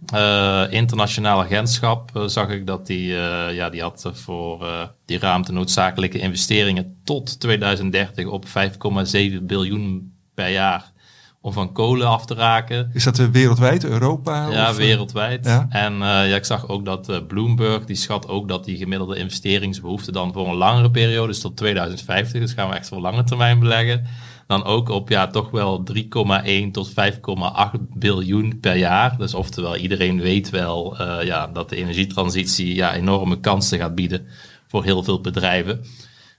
[0.70, 3.06] Internationaal agentschap zag ik dat die,
[3.52, 4.66] ja, die had voor
[5.04, 10.92] die ruimte noodzakelijke investeringen tot 2030 op 5,7 biljoen per jaar
[11.42, 12.90] om van kolen af te raken.
[12.92, 14.50] Is dat uh, wereldwijd, Europa?
[14.50, 15.44] Ja, of, wereldwijd.
[15.44, 15.66] ja?
[15.70, 19.16] En uh, ja, ik zag ook dat uh, Bloomberg, die schat ook dat die gemiddelde
[19.16, 23.24] investeringsbehoefte dan voor een langere periode, dus tot 2050, dus gaan we echt voor lange
[23.24, 24.06] termijn beleggen,
[24.46, 29.16] dan ook op ja, toch wel 3,1 tot 5,8 biljoen per jaar.
[29.18, 34.26] Dus oftewel, iedereen weet wel ja, dat de energietransitie ja, enorme kansen gaat bieden
[34.66, 35.84] voor heel veel bedrijven.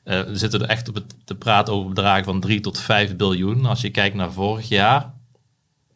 [0.05, 3.15] Uh, we zitten er echt op het, te praten over bedragen van 3 tot 5
[3.15, 3.65] biljoen.
[3.65, 5.13] Als je kijkt naar vorig jaar,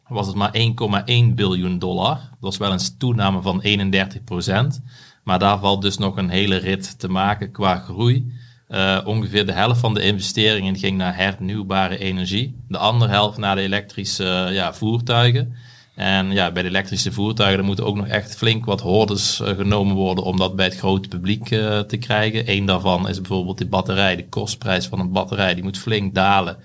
[0.08, 2.14] was het maar 1,1 biljoen dollar.
[2.14, 4.82] Dat was wel een toename van 31 procent.
[5.24, 8.32] Maar daar valt dus nog een hele rit te maken qua groei.
[8.68, 12.64] Uh, ongeveer de helft van de investeringen ging naar hernieuwbare energie.
[12.68, 15.54] De andere helft naar de elektrische ja, voertuigen.
[15.96, 19.94] En ja, bij de elektrische voertuigen moeten ook nog echt flink wat hordes uh, genomen
[19.94, 22.50] worden om dat bij het grote publiek uh, te krijgen.
[22.50, 24.16] Eén daarvan is bijvoorbeeld de batterij.
[24.16, 26.56] De kostprijs van een batterij die moet flink dalen,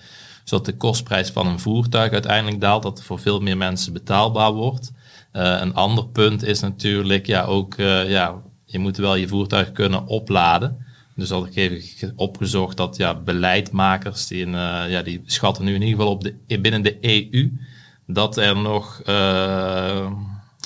[0.44, 4.91] zodat de kostprijs van een voertuig uiteindelijk daalt, dat voor veel meer mensen betaalbaar wordt.
[5.34, 7.76] Uh, een ander punt is natuurlijk ja, ook,
[8.08, 10.86] ja, je moet wel je voertuig kunnen opladen.
[11.15, 14.52] Dus had ik even opgezocht dat ja, beleidmakers, die, in,
[14.89, 17.52] ja, die schatten nu in ieder geval op de, binnen de EU
[18.13, 20.12] dat er nog, uh,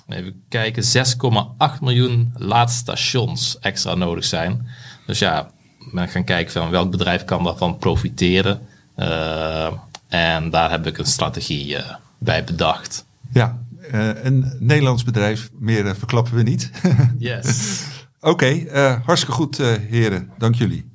[0.07, 4.67] even kijken, 6,8 miljoen laadstations extra nodig zijn.
[5.05, 5.49] Dus ja,
[5.91, 8.61] we gaan kijken van welk bedrijf kan daarvan profiteren.
[8.97, 9.71] Uh,
[10.07, 13.05] en daar heb ik een strategie uh, bij bedacht.
[13.31, 13.57] Ja,
[13.91, 16.71] een Nederlands bedrijf, meer verklappen we niet.
[17.17, 17.81] yes.
[18.19, 19.57] Oké, okay, hartstikke goed
[19.89, 20.89] heren, dank jullie.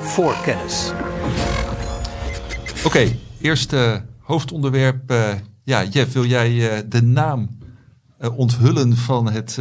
[0.00, 0.92] Voor kennis.
[2.78, 5.10] Oké, okay, eerste hoofdonderwerp.
[5.10, 5.32] Uh,
[5.64, 7.58] ja, Jeff, wil jij uh, de naam
[8.20, 9.60] uh, onthullen van het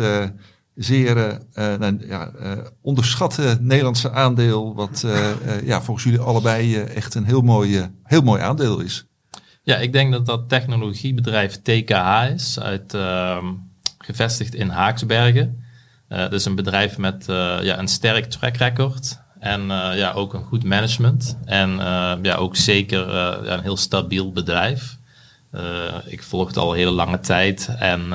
[0.76, 2.32] zeer nou, ja,
[2.82, 5.06] onderschatte Nederlandse aandeel, wat
[5.64, 9.06] ja, volgens jullie allebei echt een heel mooi, heel mooi aandeel is?
[9.62, 13.46] Ja, ik denk dat dat technologiebedrijf TKH is, uit, ehm,
[13.98, 15.64] gevestigd in Haaksbergen.
[16.08, 17.26] dat is een bedrijf met
[17.62, 19.26] ja, een sterk track record.
[19.48, 21.38] En uh, ja, ook een goed management.
[21.46, 24.98] En uh, ja, ook zeker uh, een heel stabiel bedrijf.
[26.06, 27.70] ik volg het al een hele lange tijd.
[27.80, 28.12] En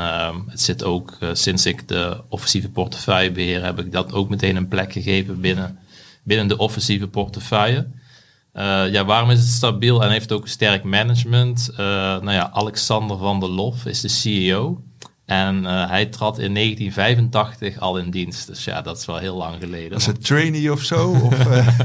[0.49, 4.69] het zit ook, sinds ik de offensieve portefeuille beheer, heb ik dat ook meteen een
[4.69, 5.79] plek gegeven binnen,
[6.23, 7.87] binnen de offensieve portefeuille.
[8.91, 11.71] ja, waarom is het stabiel en heeft ook een sterk management?
[11.77, 14.83] nou ja, Alexander van der Lof is de CEO.
[15.33, 18.47] En uh, hij trad in 1985 al in dienst.
[18.47, 19.93] Dus ja, dat is wel heel lang geleden.
[19.93, 21.11] Was het trainee of zo?
[21.11, 21.79] of, uh...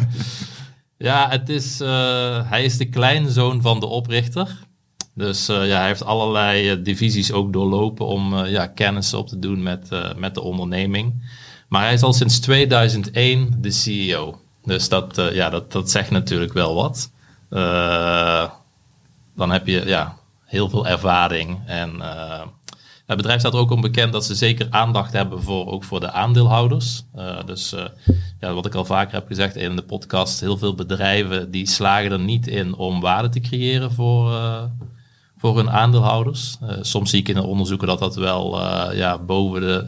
[1.09, 4.65] ja, het is, uh, hij is de kleinzoon van de oprichter.
[5.13, 9.89] Dus ja, hij heeft allerlei divisies ook doorlopen om ja, kennis op te doen met,
[10.17, 11.13] met de onderneming.
[11.67, 14.39] Maar hij is al sinds 2001 de CEO.
[14.63, 17.11] Dus dat, ja, dat, dat zegt natuurlijk wel wat.
[19.35, 22.01] dan heb je ja, heel veel ervaring en
[23.07, 26.11] het bedrijf staat er ook onbekend dat ze zeker aandacht hebben voor, ook voor de
[26.11, 27.03] aandeelhouders.
[27.15, 27.85] Uh, dus uh,
[28.39, 32.11] ja, wat ik al vaker heb gezegd in de podcast, heel veel bedrijven die slagen
[32.11, 34.63] er niet in om waarde te creëren voor, uh,
[35.37, 36.57] voor hun aandeelhouders.
[36.81, 38.61] soms zie ik in de onderzoeken dat dat wel
[38.93, 39.85] ja, boven de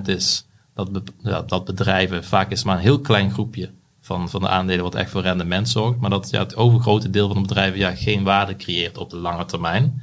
[0.00, 0.46] 70% is.
[0.74, 0.88] Dat,
[1.22, 4.94] ja, dat bedrijven, vaak is maar een heel klein groepje van, van de aandelen wat
[4.94, 6.00] echt voor rendement zorgt.
[6.00, 9.16] Maar dat ja, het overgrote deel van de bedrijven ja, geen waarde creëert op de
[9.16, 10.02] lange termijn.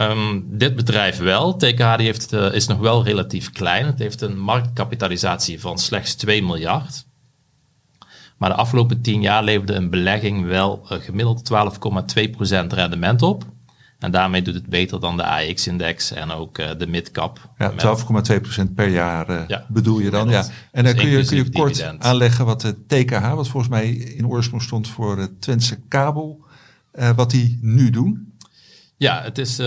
[0.00, 1.56] Um, dit bedrijf wel.
[1.56, 3.86] TKH die heeft, uh, is nog wel relatief klein.
[3.86, 7.06] Het heeft een marktkapitalisatie van slechts 2 miljard.
[8.36, 13.44] Maar de afgelopen 10 jaar leverde een belegging wel uh, gemiddeld 12,2% rendement op.
[13.98, 17.50] En daarmee doet het beter dan de AX-index en ook uh, de midcap.
[17.58, 20.28] Ja, 12,2% per jaar ja, bedoel je dan.
[20.28, 20.44] Ja.
[20.72, 22.02] En dan dus kun je, kun je kort dividend.
[22.02, 26.44] aanleggen wat de TKH, wat volgens mij in oorsprong stond voor de Twentse kabel,
[27.14, 28.34] wat die nu doen.
[28.98, 29.66] Ja, het is, uh,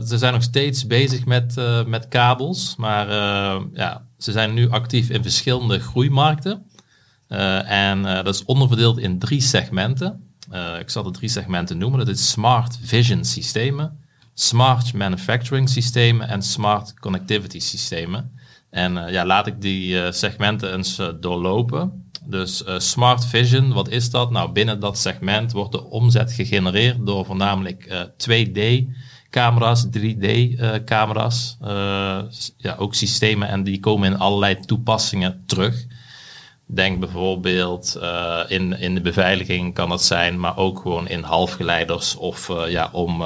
[0.00, 4.70] ze zijn nog steeds bezig met, uh, met kabels, maar uh, ja, ze zijn nu
[4.70, 6.66] actief in verschillende groeimarkten.
[7.66, 10.34] en dat is onderverdeeld in drie segmenten.
[10.80, 11.98] ik zal de drie segmenten noemen.
[11.98, 13.98] Dat is Smart Vision systemen,
[14.34, 18.38] Smart Manufacturing systemen en Smart Connectivity systemen.
[18.70, 22.05] En ja, laat ik die segmenten eens doorlopen.
[22.26, 24.30] Dus uh, Smart Vision, wat is dat?
[24.30, 32.18] Nou, binnen dat segment wordt de omzet gegenereerd door voornamelijk uh, 2D-camera's, 3D-camera's, uh,
[32.56, 35.86] ja, ook systemen en die komen in allerlei toepassingen terug.
[36.68, 37.98] Denk bijvoorbeeld
[38.48, 43.22] in, in de beveiliging kan dat zijn, maar ook gewoon in halfgeleiders of ja, om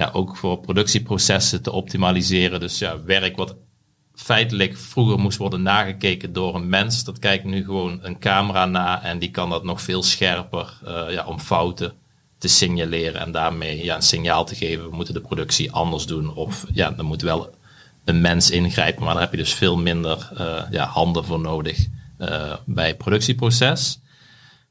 [0.00, 2.60] ja, ook voor productieprocessen te optimaliseren.
[2.60, 3.56] Dus ja, werk wat
[4.22, 7.04] feitelijk vroeger moest worden nagekeken door een mens.
[7.04, 11.12] Dat kijkt nu gewoon een camera na en die kan dat nog veel scherper uh,
[11.12, 11.92] ja, om fouten
[12.38, 16.34] te signaleren en daarmee ja, een signaal te geven, we moeten de productie anders doen.
[16.34, 17.54] Of ja, er moet wel
[18.04, 21.86] een mens ingrijpen, maar daar heb je dus veel minder eh, ja, handen voor nodig
[22.18, 24.00] uh, bij het productieproces.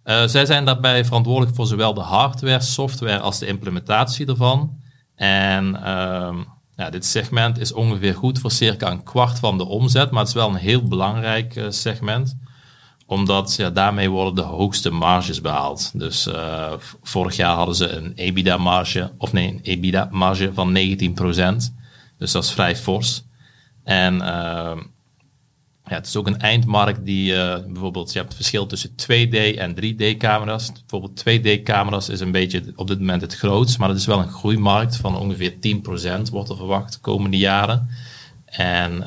[0.03, 4.79] Zij zijn daarbij verantwoordelijk voor zowel de hardware, software als de implementatie ervan.
[5.15, 5.75] En
[6.79, 10.27] ja, dit segment is ongeveer goed voor circa een kwart van de omzet, maar het
[10.27, 12.37] is wel een heel belangrijk segment
[13.09, 15.91] omdat ja, daarmee worden de hoogste marges behaald.
[15.99, 20.79] Dus uh, vorig jaar hadden ze een EBITDA-marge, of nee, een EBITDA-marge van 19%.
[22.17, 23.23] Dus dat is vrij fors.
[23.83, 24.77] En uh,
[25.89, 29.57] ja, het is ook een eindmarkt die uh, bijvoorbeeld, je hebt het verschil tussen 2D
[29.57, 30.71] en 3D-camera's.
[30.71, 34.31] Bijvoorbeeld 2D-camera's is een beetje op dit moment het grootst, maar het is wel een
[34.31, 37.89] groeimarkt van ongeveer 10% wordt er verwacht de komende jaren.
[38.45, 39.03] En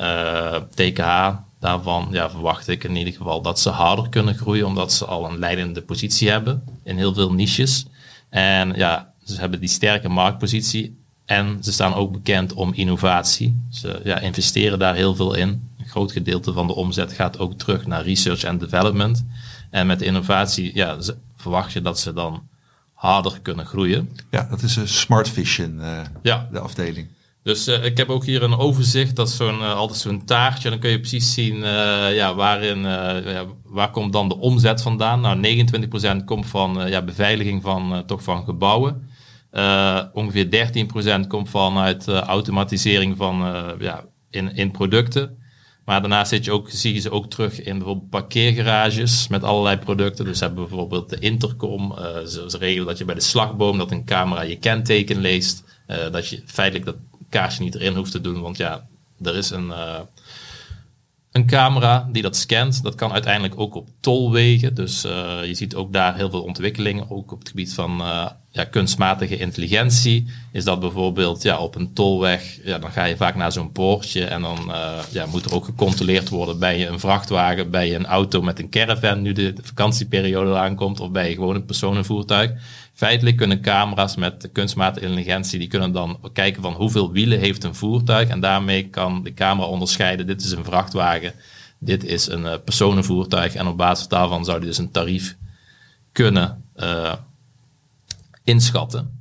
[0.74, 5.04] TKH Daarvan ja, verwacht ik in ieder geval dat ze harder kunnen groeien, omdat ze
[5.04, 7.86] al een leidende positie hebben in heel veel niches.
[8.28, 13.60] En ja, ze hebben die sterke marktpositie en ze staan ook bekend om innovatie.
[13.70, 15.70] Ze ja, investeren daar heel veel in.
[15.92, 19.24] Groot gedeelte van de omzet gaat ook terug naar research en development.
[19.70, 20.98] En met innovatie ja,
[21.36, 22.48] verwacht je dat ze dan
[22.94, 24.10] harder kunnen groeien.
[24.30, 26.48] Ja, dat is een Smart Vision, uh, ja.
[26.52, 27.08] de afdeling.
[27.42, 30.70] Dus uh, ik heb ook hier een overzicht, dat is zo'n, uh, altijd zo'n taartje.
[30.70, 31.56] Dan kun je precies zien
[32.14, 35.20] ja, waarin, ja, waar komt dan de omzet vandaan.
[35.20, 35.66] Nou,
[36.20, 39.08] 29% komt van ja, beveiliging van, toch van gebouwen.
[40.12, 40.70] ongeveer
[41.24, 43.36] 13% komt vanuit automatisering van,
[43.78, 45.40] ja, in, in producten.
[45.84, 49.76] Maar daarnaast zit je ook, zie je ze ook terug in bijvoorbeeld parkeergarages met allerlei
[49.76, 50.24] producten.
[50.24, 51.94] Dus hebben bijvoorbeeld de intercom.
[52.26, 55.64] ze, ze regelen dat je bij de slagboom, dat een camera je kenteken leest.
[55.86, 56.96] dat je feitelijk dat
[57.28, 58.40] kaarsje niet erin hoeft te doen.
[58.40, 58.86] Want ja,
[59.22, 60.00] er is een, uh,
[61.30, 62.82] een camera die dat scant.
[62.82, 64.74] Dat kan uiteindelijk ook op tolwegen.
[64.74, 67.10] Dus je ziet ook daar heel veel ontwikkelingen.
[67.10, 68.02] Ook op het gebied van
[68.52, 70.26] ja, kunstmatige intelligentie.
[70.52, 72.58] Is dat bijvoorbeeld ja, op een tolweg.
[72.64, 74.24] Ja, dan ga je vaak naar zo'n poortje.
[74.24, 74.72] En dan
[75.10, 76.58] ja, moet er ook gecontroleerd worden.
[76.58, 77.70] bij je een vrachtwagen?
[77.70, 79.22] bij je een auto met een caravan?
[79.22, 81.00] Nu de vakantieperiode aankomt.
[81.00, 82.50] Of bij je gewoon een personenvoertuig?
[82.94, 87.74] Feitelijk kunnen camera's met kunstmatige intelligentie, die kunnen dan kijken van hoeveel wielen heeft een
[87.74, 88.28] voertuig.
[88.28, 91.32] En daarmee kan de camera onderscheiden, dit is een vrachtwagen,
[91.78, 93.54] dit is een uh, personenvoertuig.
[93.54, 95.36] En op basis daarvan zou die dus een tarief
[96.12, 97.12] kunnen uh,
[98.44, 99.20] inschatten.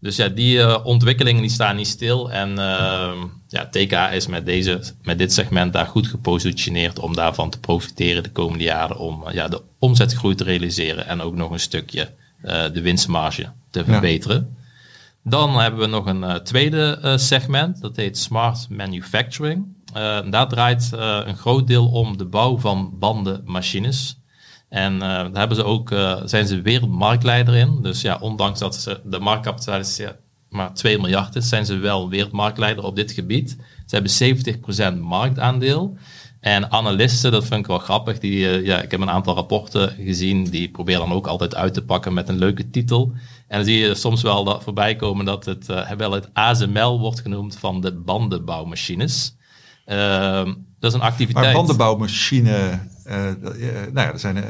[0.00, 2.32] Dus ja, die uh, ontwikkelingen die staan niet stil.
[2.32, 3.12] En uh,
[3.48, 8.22] ja, TK is met, deze, met dit segment daar goed gepositioneerd om daarvan te profiteren
[8.22, 8.98] de komende jaren.
[8.98, 12.10] Om uh, ja, de omzetgroei te realiseren en ook nog een stukje
[12.44, 14.56] uh, de winstmarge te verbeteren.
[15.24, 19.66] Dan hebben we nog een tweede segment, dat heet Smart Manufacturing.
[20.30, 24.19] daar draait een groot deel om de bouw van bandenmachines.
[24.70, 25.88] En daar hebben ze ook,
[26.24, 27.78] zijn ze wereldmarktleider in.
[27.82, 30.06] Dus ja, ondanks dat ze de marktkapitalisatie
[30.50, 33.56] maar 2 miljard is, zijn ze wel wereldmarktleider op dit gebied.
[33.86, 35.96] Ze hebben 70% marktaandeel.
[36.40, 39.96] En analisten, dat vind ik wel grappig, die, uh, ja, ik heb een aantal rapporten
[40.04, 43.12] gezien, die proberen dan ook altijd uit te pakken met een leuke titel.
[43.48, 47.20] En dan zie je soms wel dat voorbij komen dat het wel het ASML wordt
[47.20, 49.36] genoemd van de bandenbouwmachines.
[49.86, 50.44] Uh,
[50.78, 51.44] dat is een activiteit.
[51.44, 52.80] Maar bandenbouwmachine,
[53.92, 54.44] nou ja, er zijn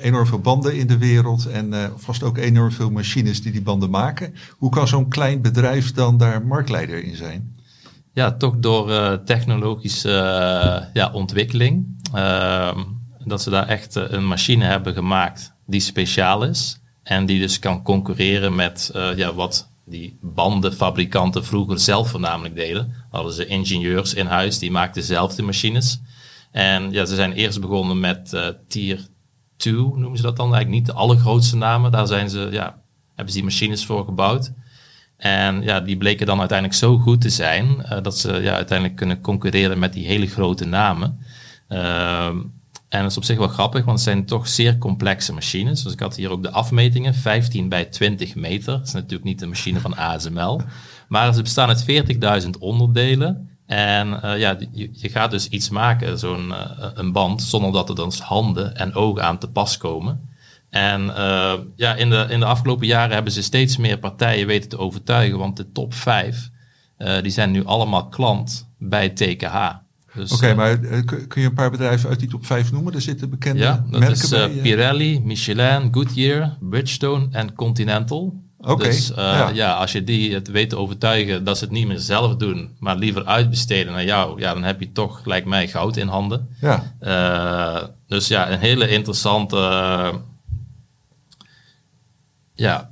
[0.00, 3.90] enorm veel banden in de wereld en vast ook enorm veel machines die die banden
[3.90, 4.34] maken.
[4.50, 7.54] Hoe kan zo'n klein bedrijf dan daar marktleider in zijn?
[8.12, 10.10] Ja, toch door technologische
[10.92, 11.86] ja, ontwikkeling.
[12.14, 12.78] Uh,
[13.24, 16.80] dat ze daar echt een machine hebben gemaakt die speciaal is.
[17.02, 22.94] En die dus kan concurreren met ja, wat die bandenfabrikanten vroeger zelf voornamelijk deden.
[23.10, 26.00] Hadden ze ingenieurs in huis, die maakten zelf de machines.
[26.56, 28.36] En ja, ze zijn eerst begonnen met
[28.68, 29.06] tier
[29.56, 30.54] 2, noemen ze dat dan.
[30.54, 31.92] Eigenlijk niet de allergrootste namen.
[31.92, 34.52] Daar zijn ze, ja, hebben ze die machines voor gebouwd.
[35.16, 38.98] En ja, die bleken dan uiteindelijk zo goed te zijn uh, dat ze ja, uiteindelijk
[38.98, 41.18] kunnen concurreren met die hele grote namen.
[41.68, 42.26] Uh,
[42.88, 45.82] en dat is op zich wel grappig, want het zijn toch zeer complexe machines.
[45.82, 48.72] Dus ik had hier ook de afmetingen, 15 bij 20 meter.
[48.72, 50.60] Dat is natuurlijk niet de machine van ASML.
[51.08, 53.55] Maar ze bestaan uit 40.000 onderdelen.
[53.66, 56.60] En uh, ja, je, je, gaat dus iets maken, zo'n uh,
[56.94, 60.28] een band, zonder dat er dan handen en ogen aan te pas komen.
[60.70, 64.68] En uh, ja, in de, in de afgelopen jaren hebben ze steeds meer partijen weten
[64.68, 66.50] te overtuigen, want de top 5
[66.98, 69.84] uh, die zijn nu allemaal klant bij TKH.
[70.14, 72.94] Dus, Oké, okay, maar kun je een paar bedrijven uit die top 5 noemen?
[72.94, 74.48] Er zitten bekende ja, dat merken is, bij.
[74.48, 78.44] Pirelli, Michelin, Goodyear, Bridgestone en Continental.
[78.58, 78.70] Oké.
[78.70, 79.48] Okay, dus ja.
[79.48, 79.74] ja.
[79.74, 82.96] als je die het weet te overtuigen dat ze het niet meer zelf doen, maar
[82.96, 86.48] liever uitbesteden naar jou, ja, dan heb je toch, lijkt mij, goud in handen.
[86.60, 87.92] Ja.
[88.06, 90.20] dus ja, een hele interessante
[92.54, 92.90] ja,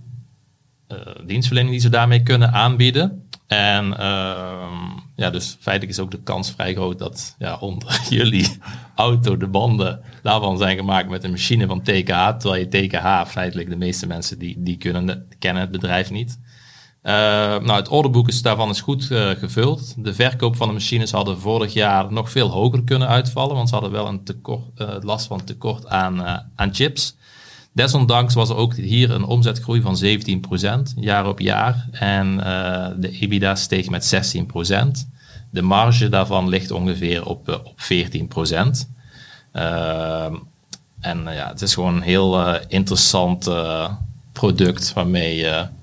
[1.25, 3.29] dienstverlening die ze daarmee kunnen aanbieden.
[3.47, 8.59] En ehm, ja, dus feitelijk is ook de kans vrij groot dat ja, onder jullie
[8.95, 12.29] auto de banden daarvan zijn gemaakt met een machine van TKH.
[12.39, 16.39] Terwijl je TKH feitelijk de meeste mensen die, die kunnen, kennen het bedrijf niet.
[17.03, 20.05] Uh, nou, het orderboek is, daarvan is goed uh, gevuld.
[20.05, 23.75] De verkoop van de machines hadden vorig jaar nog veel hoger kunnen uitvallen, want ze
[23.75, 26.23] hadden wel een tekort, uh, last van tekort aan,
[26.55, 27.17] aan chips.
[27.75, 32.37] Desondanks was er ook hier een omzetgroei van 17% jaar op jaar en
[33.01, 34.35] de EBITDA steeg met
[35.07, 35.09] 16%.
[35.51, 37.85] De marge daarvan ligt ongeveer op, op 14%.
[41.01, 43.51] en ja, het is gewoon een heel interessant
[44.33, 45.37] product waarmee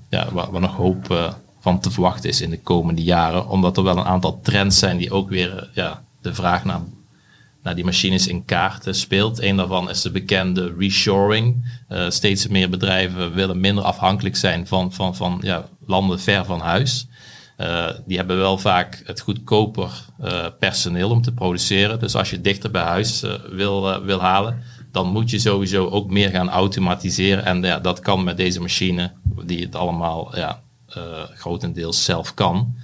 [0.09, 3.47] ja, waar, nog hoop van te verwachten is in de komende jaren.
[3.47, 6.81] Omdat er wel een aantal trends zijn die ook weer ja, de vraag naar,
[7.63, 9.41] naar die machines in kaart speelt.
[9.41, 11.65] Een daarvan is de bekende reshoring.
[11.89, 16.59] Uh, steeds meer bedrijven willen minder afhankelijk zijn van, van, van ja, landen ver van
[16.59, 17.07] huis.
[17.57, 19.91] Uh, die hebben wel vaak het goedkoper
[20.23, 21.99] uh, personeel om te produceren.
[21.99, 26.29] Dus als je dichter bij huis wil, wil halen, dan moet je sowieso ook meer
[26.29, 27.45] gaan automatiseren.
[27.45, 29.11] En ja, dat kan met deze machine,
[29.45, 30.61] die het allemaal ja,
[31.35, 32.75] grotendeels zelf kan.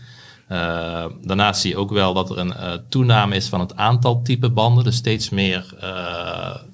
[0.51, 4.21] Uh, daarnaast zie je ook wel dat er een uh, toename is van het aantal
[4.21, 4.83] type banden.
[4.83, 5.75] Dus steeds meer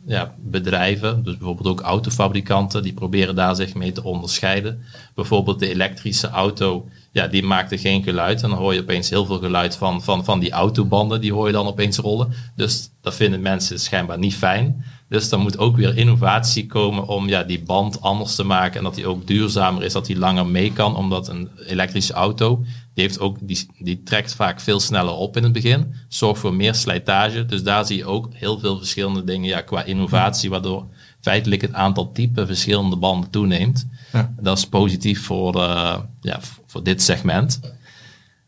[0.05, 4.83] ja, bedrijven, dus bijvoorbeeld ook autofabrikanten, die proberen daar zich mee te onderscheiden.
[5.15, 8.43] Bijvoorbeeld de elektrische auto, ja, die maakte geen geluid.
[8.43, 11.47] En dan hoor je opeens heel veel geluid van, van, van die autobanden, die hoor
[11.47, 12.33] je dan opeens rollen.
[12.55, 14.85] Dus dat vinden mensen schijnbaar niet fijn.
[15.09, 18.83] Dus dan moet ook weer innovatie komen om ja, die band anders te maken en
[18.83, 20.95] dat die ook duurzamer is, dat die langer mee kan.
[20.95, 25.43] Omdat een elektrische auto, die, heeft ook, die, die trekt vaak veel sneller op in
[25.43, 27.45] het begin, zorgt voor meer slijtage.
[27.45, 30.85] Dus daar zie je ook heel veel verschillende dingen ja, qua innovatie, waardoor
[31.21, 33.87] feitelijk het aantal type verschillende banden toeneemt.
[34.11, 34.33] Ja.
[34.39, 37.59] Dat is positief voor, uh, ja, voor dit segment.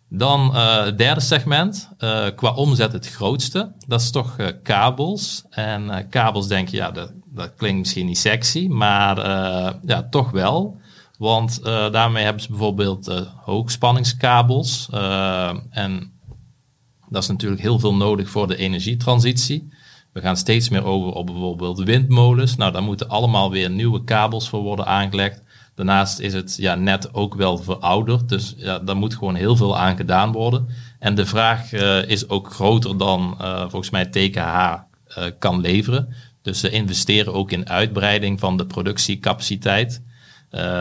[0.09, 3.71] Dan uh, het derde segment, uh, qua omzet het grootste.
[3.87, 5.43] Dat is toch kabels.
[5.49, 9.17] En kabels denk je, ja, dat, dat klinkt misschien niet sexy, maar
[9.85, 10.77] ja, toch wel.
[11.17, 14.87] Want daarmee hebben ze bijvoorbeeld hoogspanningskabels.
[15.69, 16.13] en
[17.09, 19.73] dat is natuurlijk heel veel nodig voor de energietransitie.
[20.13, 22.55] We gaan steeds meer over op bijvoorbeeld windmolens.
[22.55, 25.43] Nou, daar moeten allemaal weer nieuwe kabels voor worden aangelegd.
[25.75, 28.29] Daarnaast is het ja, net ook wel verouderd.
[28.29, 30.67] Dus ja, daar moet gewoon heel veel aan gedaan worden.
[30.99, 31.71] En de vraag
[32.07, 33.35] is ook groter dan
[33.69, 34.83] volgens mij TKH
[35.15, 36.13] eh, kan leveren.
[36.41, 40.01] Dus ze investeren ook in uitbreiding van de productiecapaciteit.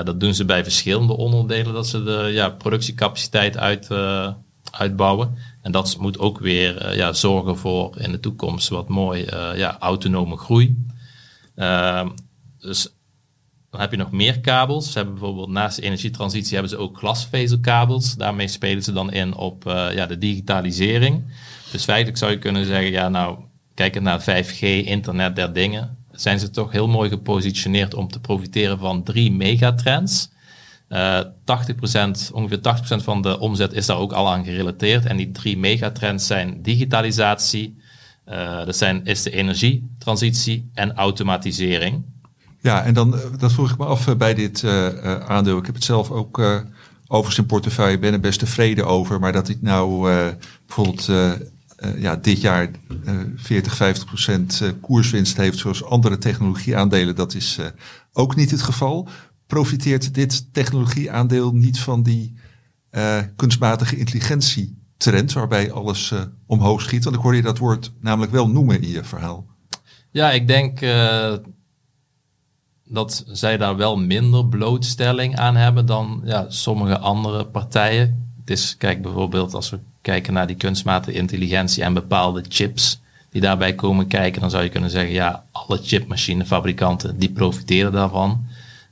[0.05, 3.89] Dat doen ze bij verschillende onderdelen, dat ze de ja, productiecapaciteit uit,
[4.71, 5.39] uitbouwen.
[5.63, 10.37] En dat moet ook weer ja, zorgen voor in de toekomst wat mooi ja, autonome
[10.37, 10.85] groei.
[12.59, 12.93] dus
[13.71, 14.93] dan heb je nog meer kabels.
[14.93, 18.15] Ze hebben bijvoorbeeld naast de energietransitie hebben ze ook glasvezelkabels.
[18.15, 19.63] Daarmee spelen ze dan in op
[19.95, 21.25] ja, de digitalisering.
[21.73, 23.39] Dus feitelijk zou je kunnen zeggen, ja nou,
[23.75, 28.79] kijkend naar 5G, internet der dingen, zijn ze toch heel mooi gepositioneerd om te profiteren
[28.79, 30.33] van drie megatrends.
[30.89, 31.25] Uh, 80%,
[32.33, 32.59] ongeveer
[33.01, 35.07] 80% van de omzet is daar ook al aan gerelateerd.
[35.07, 37.79] En die drie megatrends zijn digitalisatie,
[38.29, 42.05] uh, dat zijn, is de energietransitie en automatisering.
[42.61, 44.65] Ja, en dan, eh, dat vroeg ik me af eh, bij dit
[45.27, 45.59] aandeel.
[45.59, 46.39] Ik heb het zelf ook
[47.07, 49.21] overigens in portefeuille, ben er best tevreden over.
[49.21, 50.09] Maar dat ik nou
[50.67, 51.09] bijvoorbeeld
[51.97, 52.71] ja, dit jaar
[53.37, 57.59] 40, 50 procent koerswinst heeft, zoals andere technologieaandelen, dat is
[58.13, 59.09] ook niet het geval.
[59.47, 62.35] Profiteert dit technologieaandeel niet van die
[63.37, 66.13] kunstmatige intelligentie trend, waarbij alles
[66.47, 67.05] omhoog schiet?
[67.05, 69.47] Want ik hoorde je dat woord namelijk wel noemen in je verhaal.
[70.11, 70.81] Ja, ik denk
[72.85, 78.24] dat zij daar wel minder blootstelling aan hebben dan ja, sommige andere partijen.
[78.45, 83.01] Is, kijk bijvoorbeeld als we kijken naar die kunstmatige intelligentie en bepaalde chips
[83.35, 88.47] die daarbij komen kijken, dan zou je kunnen zeggen, ja, alle chipmachinefabrikanten die profiteren daarvan.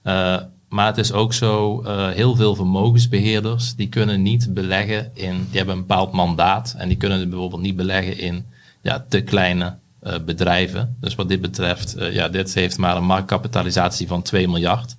[0.05, 0.37] Uh,
[0.69, 5.57] maar het is ook zo, uh, heel veel vermogensbeheerders, die kunnen niet beleggen in, die
[5.57, 8.45] hebben een bepaald mandaat en die kunnen bijvoorbeeld niet beleggen in
[8.81, 10.97] ja, te kleine uh, bedrijven.
[11.01, 14.97] Dus wat dit betreft, ja, dit heeft maar een marktkapitalisatie van 2 miljard.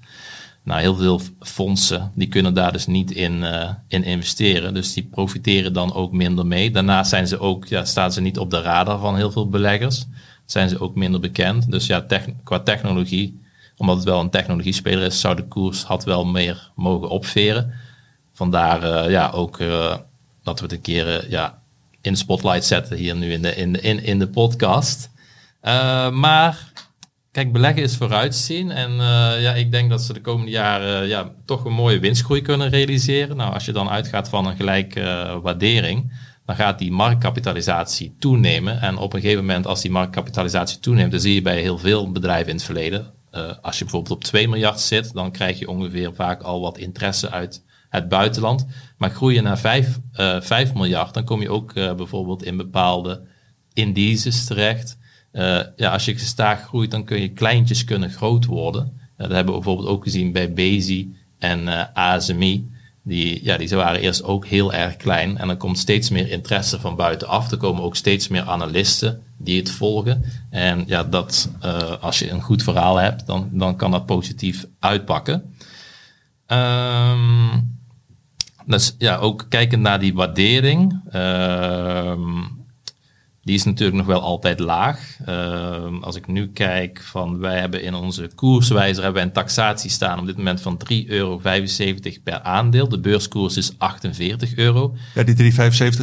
[0.64, 4.74] Nou, heel veel fondsen die kunnen daar dus niet in, uh, in investeren.
[4.74, 6.72] Dus die profiteren dan ook minder mee.
[6.72, 10.06] Daarnaast zijn ze ook, ja, staan ze niet op de radar van heel veel beleggers.
[10.46, 11.72] Zijn ze ook minder bekend.
[11.72, 12.06] Dus ja,
[12.44, 13.42] qua technologie,
[13.78, 17.74] omdat het wel een technologiespeler is, zou de koers had wel meer mogen opveren.
[18.34, 19.58] Vandaar ja, ook
[20.44, 21.60] dat we het een keer ja,
[22.02, 25.10] in spotlight zetten hier nu in de, in in, in de podcast.
[26.12, 26.72] Maar
[27.34, 28.72] Kijk, beleggen is vooruitzien.
[28.72, 32.42] En uh, ja, ik denk dat ze de komende jaren ja, toch een mooie winstgroei
[32.42, 33.38] kunnen realiseren.
[33.38, 36.14] Nou, als je dan uitgaat van een gelijke uh, waardering,
[36.46, 38.82] dan gaat die marktkapitalisatie toenemen.
[38.82, 42.12] En op een gegeven moment, als die marktkapitalisatie toeneemt, dan zie je bij heel veel
[42.12, 43.14] bedrijven in het verleden.
[43.62, 47.30] Als je bijvoorbeeld op 2 miljard zit, dan krijg je ongeveer vaak al wat interesse
[47.30, 48.66] uit het buitenland.
[48.98, 50.00] Maar groei je naar 5,
[50.40, 53.28] 5 miljard, dan kom je ook bijvoorbeeld in bepaalde
[53.74, 54.98] indices terecht.
[55.34, 59.00] Uh, ja, als je gestaag groeit, dan kun je kleintjes kunnen groot worden.
[59.18, 62.72] Dat hebben we bijvoorbeeld ook gezien bij Bezi en uh, eh, ASMI.
[63.04, 65.38] Die, ja, die waren eerst ook heel erg klein.
[65.38, 67.52] En dan komt steeds meer interesse van buitenaf.
[67.52, 70.24] Er komen ook steeds meer analisten die het volgen.
[70.50, 71.50] En ja, dat,
[72.02, 75.54] als je een goed verhaal hebt, dan, dan kan dat positief uitpakken.
[76.48, 77.78] Um,
[78.66, 81.02] dus ja, ook kijkend naar die waardering.
[81.16, 82.18] Uh,
[83.44, 85.18] die is natuurlijk nog wel altijd laag.
[85.30, 89.90] Uh, als ik nu kijk van wij hebben in onze koerswijzer hebben wij een taxatie
[89.90, 91.42] staan op dit moment van 3,75 euro
[92.24, 92.90] per aandeel.
[92.90, 94.96] De beurskoers is 48 euro.
[95.16, 95.58] Ja, die 3,75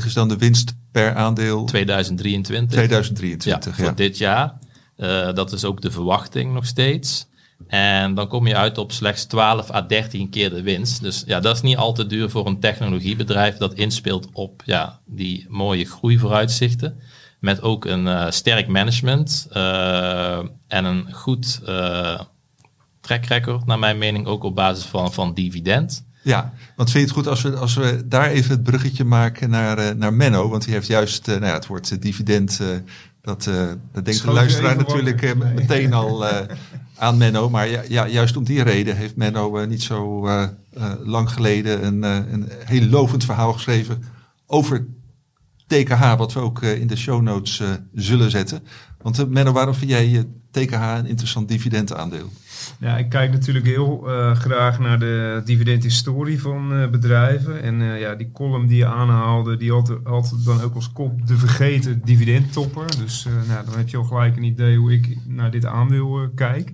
[0.04, 2.70] is dan de winst per aandeel 2023.
[2.70, 3.84] 2023, ja.
[3.84, 4.58] Voor dit jaar.
[4.96, 7.28] Uh, dat is ook de verwachting nog steeds.
[7.66, 11.02] En dan kom je uit op slechts 12 à 13 keer de winst.
[11.02, 15.00] Dus ja, dat is niet al te duur voor een technologiebedrijf dat inspeelt op ja,
[15.06, 17.00] die mooie groeivooruitzichten.
[17.40, 22.20] Met ook een uh, sterk management uh, en een goed uh,
[23.00, 26.04] track record, naar mijn mening, ook op basis van, van dividend.
[26.22, 29.50] Ja, want vind je het goed als we, als we daar even het bruggetje maken
[29.50, 30.48] naar, naar Menno?
[30.48, 32.60] Want die heeft juist, nou ja, het woord dividend,
[33.22, 33.44] dat,
[33.92, 36.26] dat denkt de luisteraar natuurlijk meteen al
[36.96, 37.50] aan Menno.
[37.50, 40.28] Maar ja, ja, juist om die reden heeft Menno niet zo
[41.04, 44.04] lang geleden een, een heel lovend verhaal geschreven
[44.46, 44.86] over
[45.70, 48.62] TKH, wat we ook eh, in de show notes eh, zullen zetten.
[49.02, 52.28] Want uh, Menno, waarom vind jij TKH een interessant dividendaandeel?
[52.78, 53.98] Ja, ik kijk natuurlijk heel
[54.34, 57.62] graag naar de dividendhistorie van bedrijven.
[57.62, 61.36] En ja, die column die je aanhaalde, die had, had dan ook als kop de
[61.36, 62.86] vergeten dividendtopper.
[62.98, 66.72] Dus nou, dan heb je al gelijk een idee hoe ik naar dit aandeel kijk.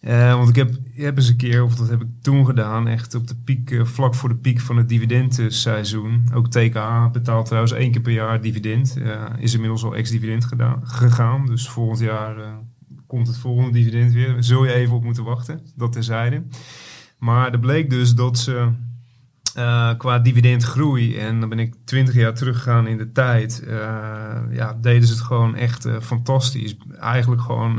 [0.00, 3.14] Uh, want ik heb, heb eens een keer, of dat heb ik toen gedaan, echt
[3.14, 6.28] op de piek, uh, vlak voor de piek van het dividendseizoen.
[6.34, 8.94] Ook TKA betaalt trouwens één keer per jaar dividend.
[8.98, 10.46] Uh, is inmiddels al ex-dividend
[10.82, 11.46] gegaan.
[11.46, 12.34] Dus volgend jaar
[13.06, 14.36] komt het volgende dividend weer.
[14.38, 16.42] Zul je even op moeten wachten, dat terzijde.
[17.18, 18.68] Maar er bleek dus dat ze
[19.60, 23.72] uh, qua dividendgroei, en dan ben ik twintig jaar teruggegaan in de tijd, uh,
[24.50, 26.76] ja, deden ze het gewoon echt uh, fantastisch.
[27.00, 27.76] Eigenlijk gewoon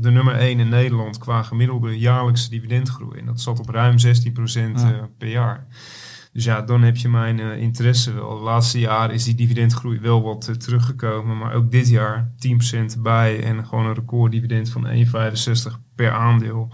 [0.00, 3.18] de nummer 1 in Nederland qua gemiddelde jaarlijkse dividendgroei.
[3.18, 4.00] En dat zat op ruim 16%
[4.74, 5.08] ja.
[5.18, 5.66] per jaar.
[6.32, 8.36] Dus ja, dan heb je mijn interesse wel.
[8.36, 12.30] De laatste jaren is die dividendgroei wel wat teruggekomen, maar ook dit jaar
[12.96, 14.92] 10% bij en gewoon een recorddividend van 1,65
[15.94, 16.70] per aandeel.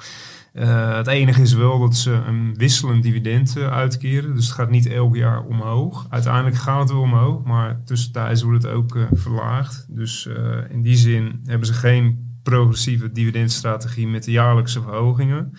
[0.55, 4.35] Uh, het enige is wel dat ze een wisselend dividend uh, uitkeren.
[4.35, 6.07] Dus het gaat niet elk jaar omhoog.
[6.09, 9.87] Uiteindelijk gaat het wel omhoog, maar tussentijds wordt het ook uh, verlaagd.
[9.89, 10.29] Dus
[10.71, 15.53] in die zin hebben ze geen progressieve dividendstrategie met de jaarlijkse verhogingen.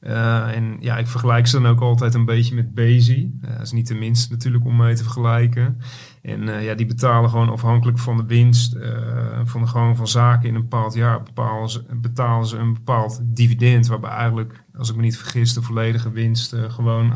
[0.00, 3.32] en ja, ik vergelijk ze dan ook altijd een beetje met Bezi.
[3.40, 5.78] dat is niet de minste natuurlijk om mee te vergelijken.
[6.22, 10.48] En uh, ja, die betalen gewoon afhankelijk van de winst, uh, van gang van zaken
[10.48, 15.18] in een bepaald jaar, betalen ze, een bepaald dividend, waarbij eigenlijk, als ik me niet
[15.18, 17.08] vergis, de volledige winst uh, gewoon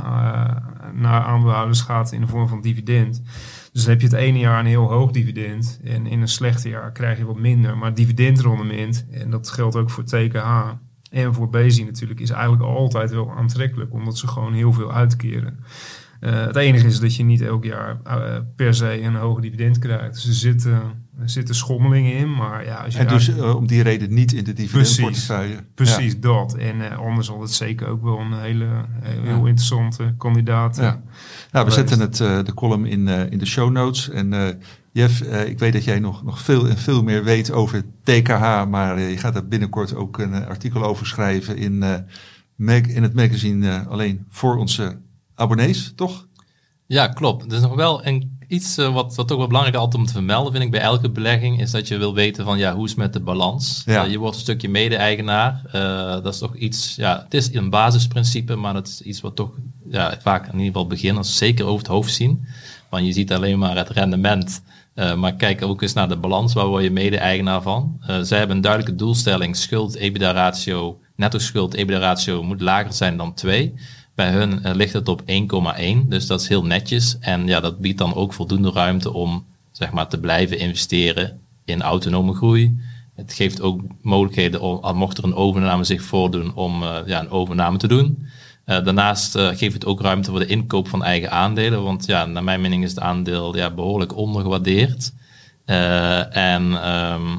[0.95, 3.23] naar aandeelhouders gaat in de vorm van dividend.
[3.73, 6.69] Dus dan heb je het ene jaar een heel hoog dividend en in een slechte
[6.69, 7.79] jaar krijg je wat minder.
[7.79, 10.71] Maar dividendrendement, en dat geldt ook voor TKH
[11.11, 15.59] en voor Bezi natuurlijk, is eigenlijk altijd wel aantrekkelijk, omdat ze gewoon heel veel uitkeren.
[16.23, 19.79] Uh, het enige is dat je niet elk jaar uh, per se een hoger dividend
[19.79, 20.15] krijgt.
[20.15, 20.73] Dus er zitten,
[21.21, 22.35] er zitten schommelingen in.
[22.35, 25.65] Maar ja, als je en dus uh, om die reden niet in de dividendportefeuille.
[25.75, 26.19] Precies, precies ja.
[26.21, 26.55] dat.
[26.55, 28.67] En anders zal het zeker ook wel een hele
[29.03, 29.37] heel ja.
[29.37, 30.77] interessante kandidaat.
[30.77, 31.03] Ja.
[31.53, 34.11] Nou, we zetten het, de column in, in de show notes.
[34.11, 34.59] En
[34.93, 38.65] Jeff, ik weet dat jij nog, nog veel en veel meer weet over TKH.
[38.69, 41.85] Maar je gaat er binnenkort ook een artikel over schrijven in,
[42.87, 44.99] in het magazine alleen voor onze
[45.43, 46.27] abonnees, toch?
[46.87, 47.45] Ja, klopt.
[47.45, 50.13] Er is nog wel een, iets uh, wat, wat toch wel belangrijk altijd om te
[50.13, 52.91] vermelden, vind ik, bij elke belegging, is dat je wil weten van, ja, hoe is
[52.91, 53.83] het met de balans?
[53.87, 54.05] Ja.
[54.05, 55.63] Uh, je wordt een stukje mede-eigenaar.
[55.67, 55.73] Uh,
[56.23, 59.51] dat is toch iets, ja, het is een basisprincipe, maar het is iets wat toch,
[59.91, 62.47] ja, vaak in ieder geval beginners zeker over het hoofd zien.
[62.91, 64.63] Want je ziet alleen maar het rendement,
[64.95, 68.01] maar kijk ook eens naar de balans, waar word je mede-eigenaar van?
[68.23, 73.75] zij hebben een duidelijke doelstelling, schuld-EBITDA-ratio, netto-schuld-EBITDA-ratio moet lager zijn dan 2.
[74.15, 75.27] Bij hun uh, ligt het op 1,1,
[76.07, 77.17] dus dat is heel netjes.
[77.21, 81.83] En ja, dat biedt dan ook voldoende ruimte om zeg maar, te blijven investeren in
[81.83, 82.81] autonome groei,
[83.15, 87.31] het geeft ook mogelijkheden, om, mocht er een overname zich voordoen, om eh, ja, een
[87.31, 88.27] overname te doen.
[88.65, 91.83] Eh, daarnaast eh, geeft het ook ruimte voor de inkoop van eigen aandelen.
[91.83, 95.13] Want ja, naar mijn mening is het aandeel ja, behoorlijk ondergewaardeerd.
[95.65, 97.39] Eh, en ehm,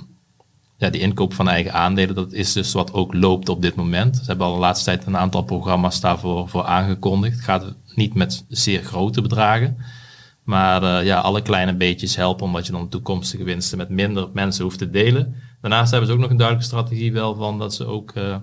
[0.84, 4.15] ja, die inkoop van eigen aandelen, dat is dus wat ook loopt op dit moment.
[4.15, 7.39] Ze hebben al de laatste tijd een aantal programma's daarvoor voor aangekondigd.
[7.39, 9.77] Gaat niet met zeer grote bedragen.
[10.43, 14.63] Maar eh, ja, alle kleine beetjes helpen omdat je dan toekomstige winsten met minder mensen
[14.63, 15.36] hoeft te delen.
[15.61, 18.36] Daarnaast hebben ze ook nog een duidelijke strategie wel van dat ze ook eh,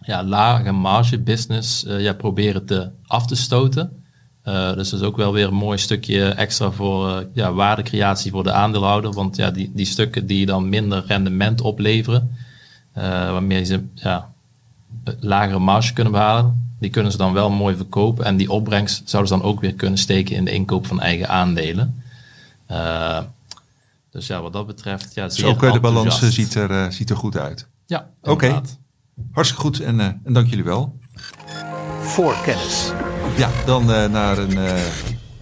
[0.00, 4.03] ja, lage marge business eh, ja, proberen te af te stoten.
[4.44, 8.30] Eh, dus dat is ook wel weer een mooi stukje extra voor eh, ja, waardecreatie
[8.30, 9.12] voor de aandeelhouder.
[9.12, 12.36] Want ja, die, die stukken die dan minder rendement opleveren,
[12.92, 14.32] eh, waarmee ze ja,
[15.20, 18.24] lagere marge kunnen behalen, die kunnen ze dan wel mooi verkopen.
[18.24, 21.28] En die opbrengst zouden ze dan ook weer kunnen steken in de inkoop van eigen
[21.28, 22.02] aandelen.
[22.66, 23.18] Eh,
[24.10, 27.16] dus ja, wat dat betreft, ja, Dus ook eh, de balans ziet er, ziet er
[27.16, 27.66] goed uit.
[27.86, 28.62] Ja, Oké.
[29.30, 30.98] Hartstikke goed en, eh, en dank jullie wel.
[32.00, 32.92] Voorkennis.
[33.36, 34.86] Ja, dan eh, naar een eh,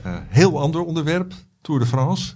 [0.03, 2.35] eh, heel ander onderwerp, Tour de France.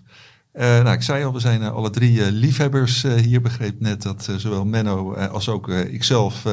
[0.53, 3.41] Nou, ik zei al, we zijn alle drie liefhebbers hier.
[3.41, 6.45] Begreep net dat zowel Menno als ook ikzelf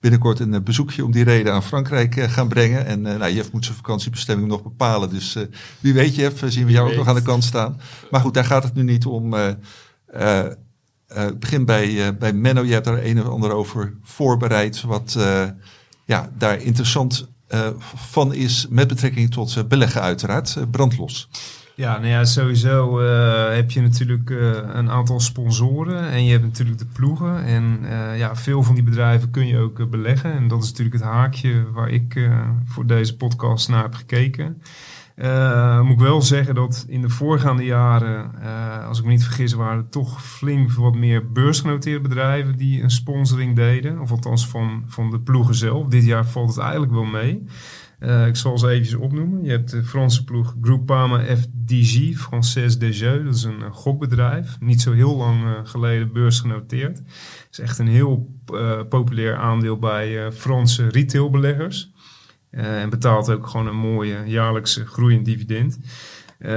[0.00, 2.86] binnenkort een bezoekje om die reden aan Frankrijk gaan brengen.
[2.86, 5.10] En nou, Jeff moet zijn vakantiebestemming nog bepalen.
[5.10, 5.36] Dus
[5.80, 7.80] wie weet, Jeff, zien we jou ook nog aan de kant staan.
[8.10, 9.34] Maar goed, daar gaat het nu niet om.
[9.34, 9.56] ik
[11.38, 12.62] begin bij, bij Menno.
[12.62, 14.82] Je hebt daar een of ander over voorbereid.
[14.82, 15.18] Wat
[16.04, 17.31] ja, daar interessant
[17.94, 20.56] van is met betrekking tot eh, beleggen uiteraard.
[20.56, 21.28] Eh, brandlos.
[21.74, 24.38] Ja, nou ja, sowieso eh, heb je natuurlijk eh,
[24.72, 27.44] een aantal sponsoren en je hebt natuurlijk de ploegen.
[27.44, 30.32] En eh, ja, veel van die bedrijven kun je ook eh, beleggen.
[30.32, 34.62] En dat is natuurlijk het haakje waar ik eh, voor deze podcast naar heb gekeken.
[35.14, 39.24] Eh, moet ik wel zeggen dat in de voorgaande jaren, eh, als ik me niet
[39.24, 44.00] vergis, waren er toch flink wat meer beursgenoteerde bedrijven die een sponsoring deden.
[44.00, 45.86] Of althans van, van de ploegen zelf.
[45.86, 47.44] Dit jaar valt het eigenlijk wel mee.
[47.98, 49.44] Eh, ik zal ze eventjes opnoemen.
[49.44, 53.24] Je hebt de Franse ploeg Groupama FDG, Française des Jeux.
[53.24, 54.56] Dat is een gokbedrijf.
[54.60, 56.98] Niet zo heel lang geleden beursgenoteerd.
[56.98, 61.91] Het is echt een heel eh, populair aandeel bij Franse retailbeleggers.
[62.52, 65.78] Eh, en betaalt ook gewoon een mooie jaarlijkse groeiend dividend.
[66.38, 66.52] Eh,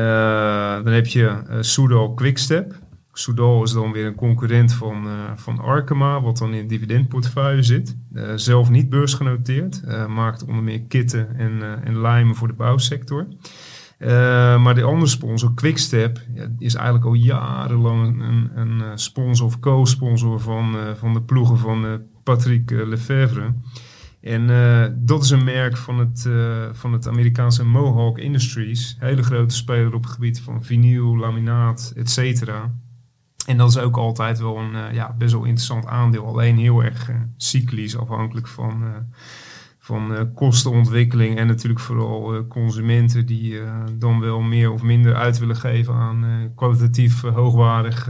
[0.83, 2.83] dan heb je eh Soudal Quickstep.
[3.11, 7.97] Soudal is dan weer een concurrent van, van Arkema, wat dan in het dividendportefeuille zit.
[8.35, 13.27] Zelf niet beursgenoteerd, maakt onder meer kitten en, en lijmen voor de bouwsector.
[14.59, 20.39] Maar de andere sponsor, Quickstep, ja, is eigenlijk al jarenlang een, een sponsor of co-sponsor
[20.39, 23.53] van, van de ploegen van Patrick Lefevre.
[24.25, 28.95] En eh, dat is een merk van het, eh, van het Amerikaanse Mohawk Industries.
[28.99, 32.73] Hele grote speler op het gebied van vinyl, laminaat, et cetera.
[33.45, 36.25] En dat is ook altijd wel een eh, ja, best wel interessant aandeel.
[36.25, 38.83] Alleen heel erg cyclisch, afhankelijk van,
[39.85, 41.37] van eh, kostenontwikkeling.
[41.37, 45.93] En natuurlijk vooral eh, consumenten die eh, dan wel meer of minder uit willen geven
[45.93, 48.09] aan kwalitatief hoogwaardig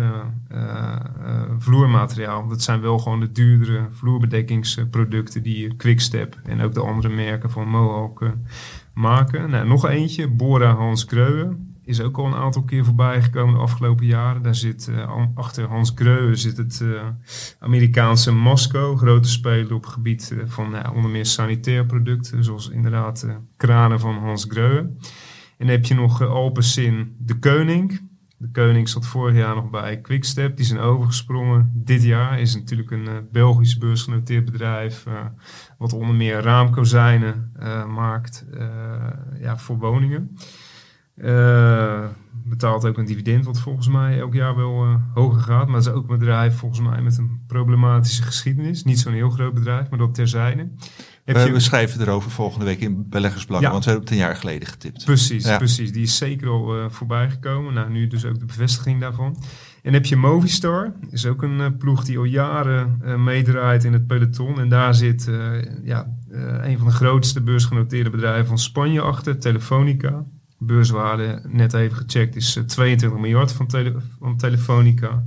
[1.57, 2.47] vloermateriaal.
[2.47, 7.67] Dat zijn wel gewoon de duurdere vloerbedekkingsproducten die Quickstep en ook de andere merken van
[7.67, 8.31] Mohawk
[8.93, 9.49] maken.
[9.49, 11.55] Nou, nog eentje, Bora Hans Kreuwe.
[11.85, 14.41] Is ook al een aantal keer voorbij gekomen de afgelopen jaren.
[14.41, 17.07] Daar zit eh, achter Hans Kreuwe zit het eh,
[17.59, 18.95] Amerikaanse Masco.
[18.95, 22.43] Grote speler op het gebied eh, van onder meer sanitair producten.
[22.43, 23.27] Zoals inderdaad
[23.57, 24.77] kranen van Hans Kreuwe.
[24.77, 24.97] En
[25.57, 28.09] dan heb je nog Alpecin De Koning.
[28.37, 30.57] De Koning zat vorig jaar nog bij Quickstep.
[30.57, 31.71] Die zijn overgesprongen.
[31.73, 35.05] Dit jaar is natuurlijk een Belgisch beursgenoteerd bedrijf.
[35.77, 37.51] wat onder meer raamkozijnen
[37.87, 38.45] maakt
[39.39, 40.37] ja, voor woningen.
[41.15, 42.05] Eh,
[42.47, 45.67] betaalt ook een dividend, wat volgens mij elk jaar wel eh, hoger gaat.
[45.67, 48.83] Maar het is ook een bedrijf volgens mij met een problematische geschiedenis.
[48.83, 50.69] Niet zo'n heel groot bedrijf, maar dat terzijde.
[51.25, 53.73] Heb We, je- we schrijven erover volgende week in Beleggersbelangen, Ja.
[53.73, 55.05] want we hebben het een jaar geleden getipt.
[55.05, 55.57] Precies, Ja.
[55.57, 55.91] precies.
[55.91, 57.73] Die is zeker al eh, voorbij gekomen.
[57.73, 59.37] Nou, nu dus ook de bevestiging daarvan.
[59.83, 64.59] En heb je Movistar, is ook een ploeg die al jaren meedraait in het peloton.
[64.59, 65.29] En daar zit
[65.83, 66.07] ja,
[66.61, 70.25] een van de grootste beursgenoteerde bedrijven van Spanje achter, Telefonica.
[70.57, 75.23] Beurswaarde, net even gecheckt, is eh, 22 miljard van, tele van Telefonica.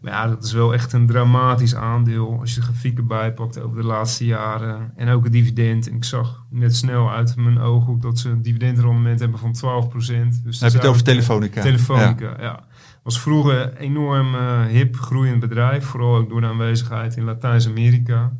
[0.00, 3.76] Maar ja, dat is wel echt een dramatisch aandeel als je de grafieken bijpakt over
[3.76, 4.92] de laatste jaren.
[4.96, 5.88] En ook het dividend.
[5.88, 10.42] En ik zag net snel uit mijn ooghoek dat ze een dividendrendement hebben van 12%.
[10.44, 11.62] Dus heb je het over Telefonica.
[11.62, 12.64] Telefonica, ja.
[13.02, 15.84] Was vroeger een enorm eh, hip groeiend bedrijf.
[15.84, 18.32] Vooral ook door de aanwezigheid in Latijns-Amerika.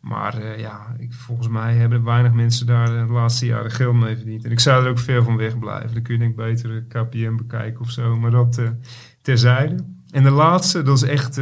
[0.00, 3.94] Maar eh, ja, ik, volgens mij hebben weinig mensen daar eh, de laatste jaren geld
[3.94, 4.44] mee verdiend.
[4.44, 5.92] En ik zou er ook ver van weg blijven.
[5.94, 8.16] Dan kun je denk ik beter eh, KPM bekijken of zo.
[8.16, 8.60] Maar dat
[9.22, 9.84] terzijde.
[10.10, 11.40] En de laatste, dat is echt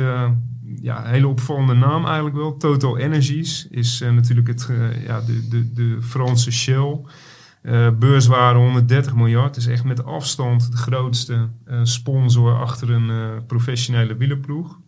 [0.81, 2.57] ja, een hele opvallende naam eigenlijk wel.
[2.57, 4.71] Total Energies is natuurlijk het,
[5.07, 7.01] ja, de, de, de Franse Shell.
[7.99, 9.57] Beurswaarde 130 miljard.
[9.57, 11.49] is echt met afstand de grootste
[11.83, 14.79] sponsor achter een professionele wielerploeg.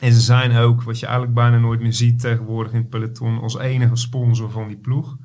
[0.00, 3.40] En ze zijn ook, wat je eigenlijk bijna nooit meer ziet tegenwoordig in het peloton,
[3.40, 5.16] als enige sponsor van die ploeg.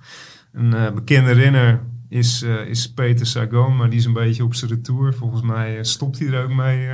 [0.51, 4.53] Een eh, bekende renner is, eh, is Peter Sagan, maar die is een beetje op
[4.53, 5.13] zijn retour.
[5.13, 6.89] Volgens mij eh, stopt hij er ook mee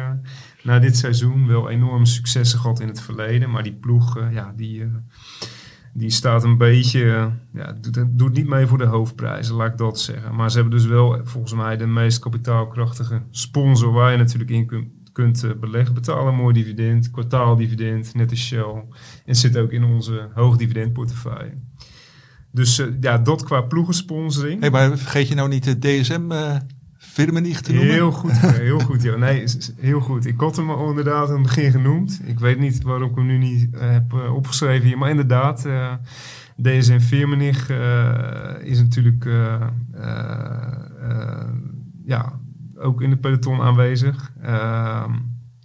[0.63, 1.47] na dit seizoen.
[1.47, 4.83] Wel enorme successen gehad in het verleden, maar die ploeg, ja, die,
[5.93, 9.99] die staat een beetje, ja, doet, doet niet mee voor de hoofdprijzen, laat ik dat
[9.99, 10.35] zeggen.
[10.35, 14.65] Maar ze hebben dus wel volgens mij de meest kapitaalkrachtige sponsor waar je natuurlijk in
[14.65, 14.87] kunt,
[15.17, 15.93] kunt eh, beleggen.
[15.93, 18.83] Betalen een mooi dividend, kwartaaldividend, net als Shell.
[19.25, 21.53] En zit ook in onze hoogdividendportefeuille.
[22.51, 24.59] Dus eh, ja, dat qua ploegensponsoring.
[24.59, 26.55] Hey, maar vergeet je nou niet de DSM eh
[27.15, 27.93] te noemen?
[27.93, 28.31] Heel goed,
[28.67, 29.01] heel goed.
[29.01, 29.15] Ja.
[29.15, 29.43] Nee,
[29.77, 30.25] heel goed.
[30.25, 32.21] Ik had hem al inderdaad aan het begin genoemd.
[32.25, 34.97] Ik weet niet waarom ik hem nu niet heb opgeschreven hier.
[34.97, 35.67] Maar inderdaad,
[36.61, 37.69] DSM Firmenich
[38.63, 39.25] is natuurlijk
[42.05, 42.39] ja,
[42.79, 44.31] ook in de peloton aanwezig.
[44.41, 45.11] Ehm,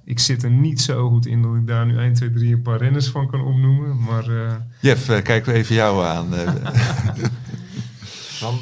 [0.04, 2.62] ik zit er niet zo goed in dat ik daar nu 1, 2, 3 een
[2.62, 4.02] paar renners van kan opnoemen.
[4.02, 6.34] Maar eh, Jeff, eh, kijken we even jou aan.
[6.34, 6.46] Eh,
[8.40, 8.58] Dan,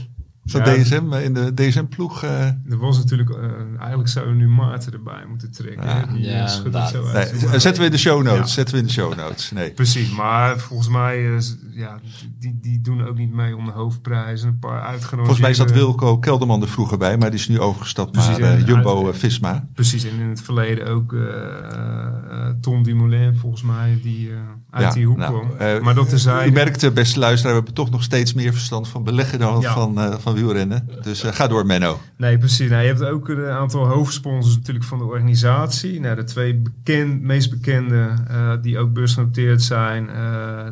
[0.59, 0.65] Ja.
[0.65, 2.23] DSM eh, in de DSM-ploeg.
[2.23, 3.39] eh er was natuurlijk, eh,
[3.79, 5.87] eigenlijk zouden we nu Maarten erbij moeten trekken.
[5.87, 6.05] Ja.
[6.07, 6.13] hè.
[6.13, 7.51] Die Ja, zo uit.
[7.51, 8.39] nee, zetten we in de show notes.
[8.39, 8.47] Ja.
[8.47, 9.51] Zetten we in de show notes.
[9.51, 9.71] Nee.
[9.71, 11.41] Precies, maar volgens mij,
[11.71, 11.99] ja,
[12.39, 14.43] die, die doen ook niet mee om de hoofdprijs.
[14.43, 15.37] Een paar uitgenodigden.
[15.37, 18.61] Volgens mij zat Wilco Kelderman er vroeger bij, maar die is nu overgestapt Precies, naar
[18.61, 19.69] Jumbo-Visma.
[19.75, 21.21] Precies, en in het verleden ook eh,
[21.71, 24.37] eh, Tom Dumoulin, volgens mij, die eh,
[24.71, 25.57] uit Ja, die hoek nou, kwam.
[25.59, 26.53] eh, maar dat U terzijde.
[26.53, 29.73] merkt, beste luisteraar, we hebben toch nog steeds meer verstand van beleggen dan Ja.
[29.73, 30.89] van, eh, van wielrennen.
[31.03, 32.01] Dus eh, ga door, Menno.
[32.17, 32.71] Nee, precies.
[32.71, 36.01] Nou, je hebt ook een aantal hoofdsponsors natuurlijk van de organisatie.
[36.01, 38.09] Nou, de twee bekend, meest bekende
[38.63, 40.09] die ook beursgenoteerd zijn,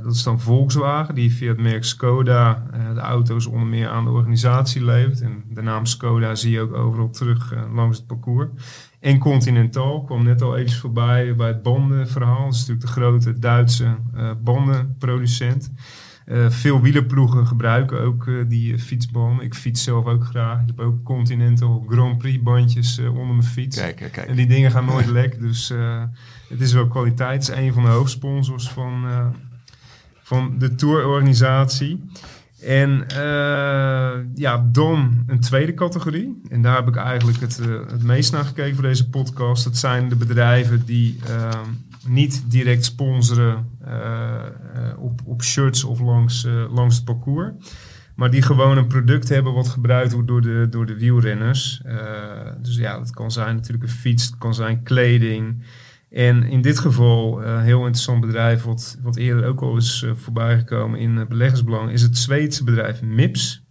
[0.02, 2.62] dat is dan Volkswagen, die via het merk Skoda
[2.94, 5.20] de auto's onder meer aan de organisatie levert.
[5.20, 8.48] En de naam Skoda zie je ook overal terug langs het parcours.
[9.00, 12.44] En Continental kwam net al even voorbij bij het bandenverhaal.
[12.44, 15.72] Dat is natuurlijk de grote Duitse eh, bandenproducent.
[16.24, 19.44] Eh, veel wielerploegen gebruiken ook eh, die fietsbanden.
[19.44, 20.60] Ik fiets zelf ook graag.
[20.60, 23.76] Ik heb ook Continental Grand Prix bandjes onder mijn fiets.
[23.76, 24.28] Kijk, kijk, kijk.
[24.28, 25.40] En die dingen gaan nooit lek.
[25.40, 25.72] Dus
[26.48, 27.46] het is wel kwaliteit.
[27.46, 29.04] Het is een van de hoofdsponsors van,
[30.22, 32.04] van de tourorganisatie.
[32.62, 36.40] En eh, ja, dan een tweede categorie.
[36.48, 39.64] En daar heb ik eigenlijk het, eh, het meest naar gekeken voor deze podcast.
[39.64, 41.60] Dat zijn de bedrijven die eh,
[42.06, 44.42] niet direct sponsoren eh,
[44.98, 47.52] op, op shirts of langs, langs het parcours.
[48.14, 51.82] Maar die gewoon een product hebben wat gebruikt wordt door de, door de wielrenners.
[52.62, 55.62] Dus ja, dat kan zijn natuurlijk een fiets, het kan zijn kleding.
[56.10, 60.12] En in dit geval een heel interessant bedrijf, wat, wat eerder ook al is uh,
[60.14, 63.66] voorbij gekomen in uh, beleggersbelang, is het Zweedse bedrijf MIPS.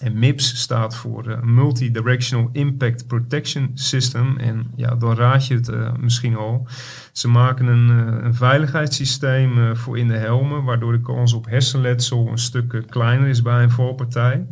[0.00, 4.36] En MIPS staat voor uh, Multi-Directional Impact Protection System.
[4.36, 6.66] En ja, dan raad je het misschien al.
[7.12, 7.88] Ze maken een,
[8.24, 13.42] een veiligheidssysteem voor in de helmen, waardoor de kans op hersenletsel een stuk kleiner is
[13.42, 14.46] bij een valpartij.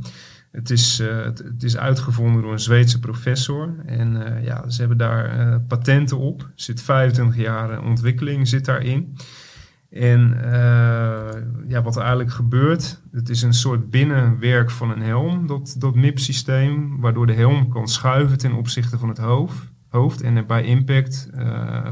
[0.57, 3.75] Het is, uh, het, is uitgevonden door een Zweedse professor.
[3.87, 6.41] En uh, ja, ze hebben daar uh, patenten op.
[6.41, 9.17] Er zit 25 jaar ontwikkeling zit daarin.
[9.91, 10.39] En
[11.69, 15.95] ja, wat er eigenlijk gebeurt, het is een soort binnenwerk van een helm, dat, dat
[15.95, 19.73] MIP-systeem, waardoor de helm kan schuiven ten opzichte van het hoofd.
[19.89, 21.29] hoofd en bij impact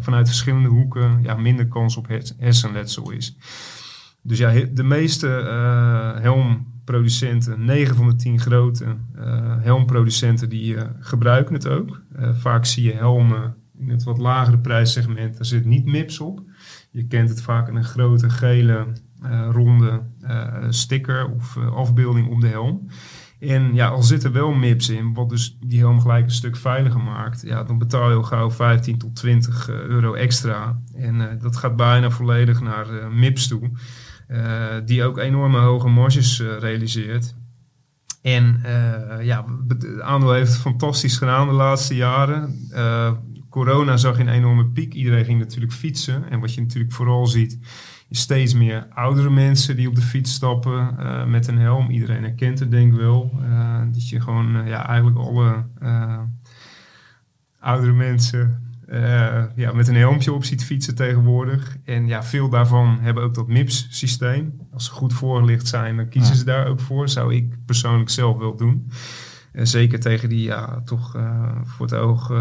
[0.01, 2.07] vanuit verschillende hoeken ja, minder kans op
[2.39, 3.37] hersenletsel is.
[4.23, 6.23] Dus ja, de meeste uh,
[6.85, 12.01] helmproducenten, 9 van de 10 grote uh, helmproducenten, die gebruiken het ook.
[12.33, 16.43] vaak zie je helmen in het wat lagere prijssegment, daar zit niet MIPS op.
[16.91, 18.87] Je kent het vaak in een grote gele
[19.51, 20.03] ronde
[20.69, 22.89] sticker of afbeelding op de helm.
[23.41, 26.57] En ja, al zit er wel MIPS in, wat dus die helm gelijk een stuk
[26.57, 30.81] veiliger maakt, ja, dan betaal je al gauw 15 tot 20 euro extra.
[30.95, 33.71] En dat gaat bijna volledig naar MIPS toe,
[34.85, 37.35] die ook enorme hoge marges realiseert.
[38.23, 38.63] En
[39.23, 42.69] ja, het aandeel heeft het fantastisch gedaan de laatste jaren
[43.51, 44.95] corona zag een enorme piek.
[44.95, 46.31] Iedereen ging natuurlijk fietsen.
[46.31, 47.59] En wat je natuurlijk vooral ziet,
[48.09, 50.95] is steeds meer oudere mensen die op de fiets stappen
[51.31, 51.91] met een helm.
[51.91, 53.41] Iedereen herkent het denk ik wel.
[53.93, 55.65] Dat je gewoon ja, eigenlijk alle
[57.61, 58.63] oudere mensen
[59.57, 61.77] ja, met een helmpje op ziet fietsen tegenwoordig.
[61.85, 64.61] En ja, veel daarvan hebben ook dat MIPS-systeem.
[64.73, 67.09] Als ze goed voorgelicht zijn, dan kiezen ze daar ook voor.
[67.09, 68.91] Zou ik persoonlijk zelf wel doen.
[69.53, 72.33] En zeker tegen die ja, toch uh, voor het oog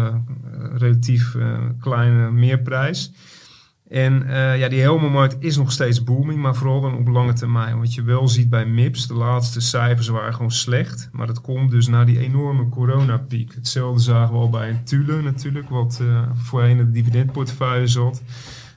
[0.74, 1.36] relatief
[1.80, 3.12] kleine meerprijs.
[3.88, 7.78] En eh, ja, die helmenmarkt is nog steeds booming, maar vooral dan op lange termijn.
[7.78, 11.08] Wat je wel ziet bij MIPS, de laatste cijfers waren gewoon slecht.
[11.12, 13.54] Maar dat komt dus na die enorme coronapiek.
[13.54, 18.22] Hetzelfde zagen we al bij een natuurlijk, wat uh, voorheen in de dividendportefeuille zat.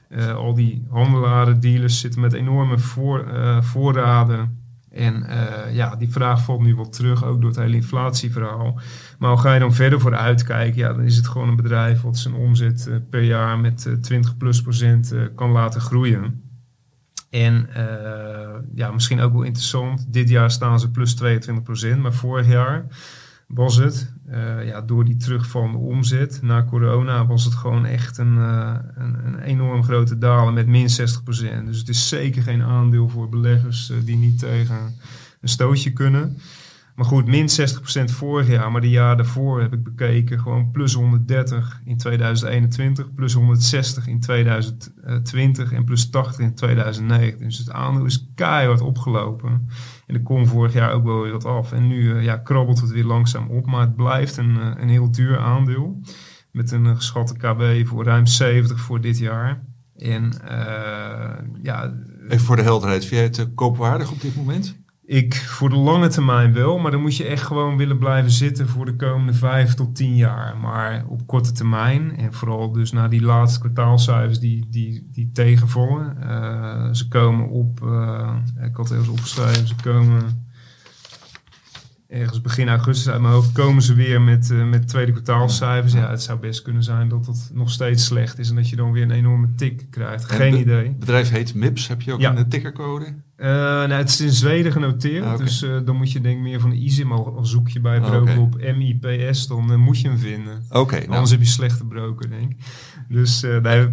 [0.08, 3.26] Uh, al die handelaren, dealers zitten met enorme voor,
[3.60, 4.58] voorraden
[4.90, 8.80] en uh, ja, die vraag valt nu wel terug, ook door het hele inflatieverhaal.
[9.18, 10.78] Maar hoe ga je dan verder voor uitkijken?
[10.78, 13.94] Ja, dan is het gewoon een bedrijf wat zijn omzet uh, per jaar met uh,
[13.94, 16.42] 20 plus procent kan laten groeien.
[17.30, 17.68] En
[18.74, 22.86] ja, misschien ook wel interessant, dit jaar staan ze plus 22 procent, maar vorig jaar
[23.46, 24.12] was het.
[24.30, 29.26] Uh, ja, door die terugvallende omzet na corona was het gewoon echt een, uh, een,
[29.26, 31.64] een, enorm grote dalen met min 60%.
[31.64, 34.76] Dus het is zeker geen aandeel voor beleggers uh, die niet tegen
[35.40, 36.36] een stootje kunnen.
[36.98, 40.40] Maar goed, min 60% vorig jaar, maar de jaar daarvoor heb ik bekeken.
[40.40, 47.46] Gewoon plus 130 in 2021, plus 160 in 2020 en plus 80 in 2019.
[47.46, 49.68] Dus het aandeel is keihard opgelopen.
[50.08, 51.72] En er kon vorig jaar ook wel weer wat af.
[51.72, 54.88] En nu uh, ja, krabbelt het weer langzaam op, maar het blijft een, uh, een
[54.88, 56.00] heel duur aandeel.
[56.52, 59.62] Met een geschatte KB voor ruim 70 voor dit jaar.
[59.96, 60.32] En
[61.62, 61.94] ja...
[62.28, 64.76] Even voor de helderheid, vind jij het koopwaardig op dit moment?
[65.08, 68.68] Ik voor de lange termijn wel, maar dan moet je echt gewoon willen blijven zitten
[68.68, 70.56] voor de komende vijf tot tien jaar.
[70.56, 76.16] Maar op korte termijn, en vooral dus na die laatste kwartaalcijfers die, die, die tegenvallen.
[76.22, 80.46] Uh, ze komen op, uh, ik had het even opgeschreven, ze komen
[82.08, 85.92] ergens begin augustus uit mijn hoofd komen ze weer met, uh, met tweede kwartaalcijfers.
[85.92, 88.76] Ja, het zou best kunnen zijn dat het nog steeds slecht is en dat je
[88.76, 90.24] dan weer een enorme tik krijgt.
[90.24, 90.86] Geen idee.
[90.88, 91.88] Het bedrijf heet MIPS.
[91.88, 92.36] Heb je ook Ja.
[92.36, 93.14] een tickercode?
[93.40, 96.42] Uh, nou, het is in Zweden genoteerd, Ah, dus uh, dan moet je denk ik
[96.42, 100.08] meer van ISIM, al zoek je bij Ah, broker op MIPS, dan uh, moet je
[100.08, 100.62] hem vinden.
[100.70, 102.56] Oké, nou, Anders heb je slechte broker, denk ik.
[103.08, 103.88] Dus nee,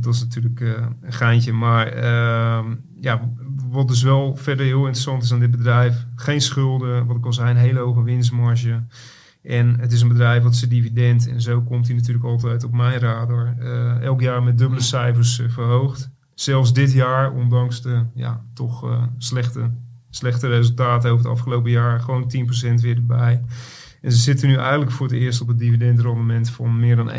[0.00, 1.52] dat is natuurlijk een geintje.
[1.52, 2.64] Maar uh,
[3.00, 3.30] ja,
[3.70, 6.06] wat dus wel verder heel interessant is aan dit bedrijf.
[6.14, 8.82] Geen schulden, wat ik al zei, een hele hoge winstmarge.
[9.42, 12.72] En het is een bedrijf wat zijn dividend, en zo komt hij natuurlijk altijd op
[12.72, 13.56] mijn radar,
[14.00, 16.10] elk jaar met dubbele cijfers verhoogd.
[16.40, 19.70] Zelfs dit jaar, ondanks de ja, toch uh, slechte,
[20.10, 22.32] slechte resultaten over het afgelopen jaar, gewoon
[22.76, 23.42] 10% weer erbij.
[24.00, 27.12] En ze zitten nu eigenlijk voor het eerst op het dividendrendement van meer dan 1%.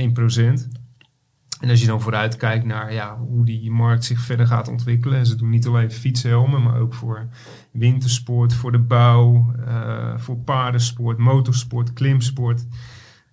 [1.59, 5.17] En als je dan vooruit kijkt naar ja, hoe die markt zich verder gaat ontwikkelen.
[5.17, 7.27] En ze doen niet alleen fietshelmen, maar ook voor
[7.71, 12.65] wintersport, voor de bouw, uh, voor paardensport, motorsport, klimsport.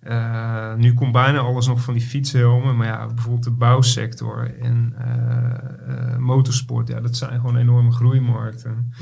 [0.03, 4.95] Uh, nu komt bijna alles nog van die fietshelmen, maar ja, bijvoorbeeld de bouwsector en
[4.99, 8.93] uh, motorsport, ja, dat zijn gewoon enorme groeimarkten.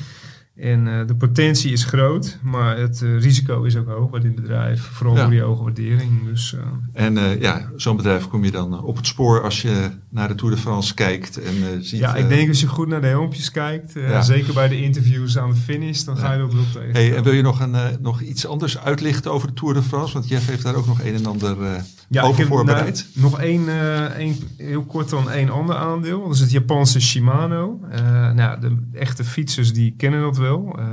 [0.57, 4.35] En uh, de potentie is groot, maar het uh, risico is ook hoog bij dit
[4.35, 4.81] bedrijf.
[4.81, 5.21] Vooral Ja.
[5.21, 6.25] door die hoge waardering.
[6.25, 6.61] Dus, uh,
[7.05, 10.27] En eh, ja, zo'n bedrijf kom je dan eh, op het spoor als je naar
[10.27, 11.99] de Tour de France kijkt en eh, ziet...
[11.99, 14.21] ja, ik eh, denk als je goed naar de helmpjes kijkt, Ja.
[14.21, 16.91] zeker bij de interviews aan de finish, dan ga je dat wel tegen.
[16.91, 19.83] Hey, en wil je nog, een, eh, nog iets anders uitlichten over de Tour de
[19.83, 20.13] France?
[20.13, 23.09] Want Jeff heeft daar ook nog een en ander eh, Ja, over heb voorbereid.
[23.13, 26.23] nou, nog één, eh, één, heel kort dan één ander aandeel.
[26.23, 27.79] Dat is het Japanse Shimano.
[27.89, 30.75] Eh, nou, de echte fietsers die kennen dat wel.
[30.79, 30.85] Eh,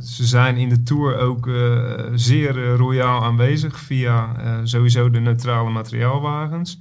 [0.00, 1.54] ze zijn in de Tour ook eh,
[2.14, 6.80] zeer eh, royaal aanwezig via eh, sowieso de neutrale materiaalwagens.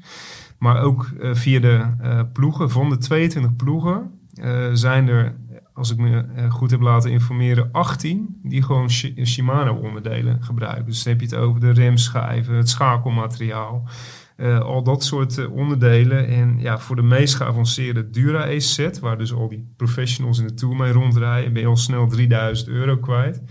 [0.59, 2.71] Maar ook eh, via de eh, ploegen.
[2.71, 5.35] Van de 22 ploegen eh, zijn er,
[5.75, 10.85] als ik me eh, goed heb laten informeren, 18 die gewoon Shi- Shimano onderdelen gebruiken.
[10.85, 13.87] Dus dan heb je het over de remschijven, het schakelmateriaal.
[14.35, 16.27] eh, al dat soort eh, onderdelen.
[16.27, 20.47] En ja, voor de meest geavanceerde Dura Ace set, waar dus al die professionals in
[20.47, 23.41] de Tour mee rondrijden, ben je al snel 3000 euro kwijt.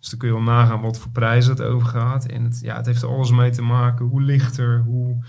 [0.00, 2.26] Dus dan kun je al nagaan wat voor prijzen het over gaat.
[2.26, 4.06] En ja, het heeft er alles mee te maken.
[4.06, 5.24] Hoe lichter, hoe,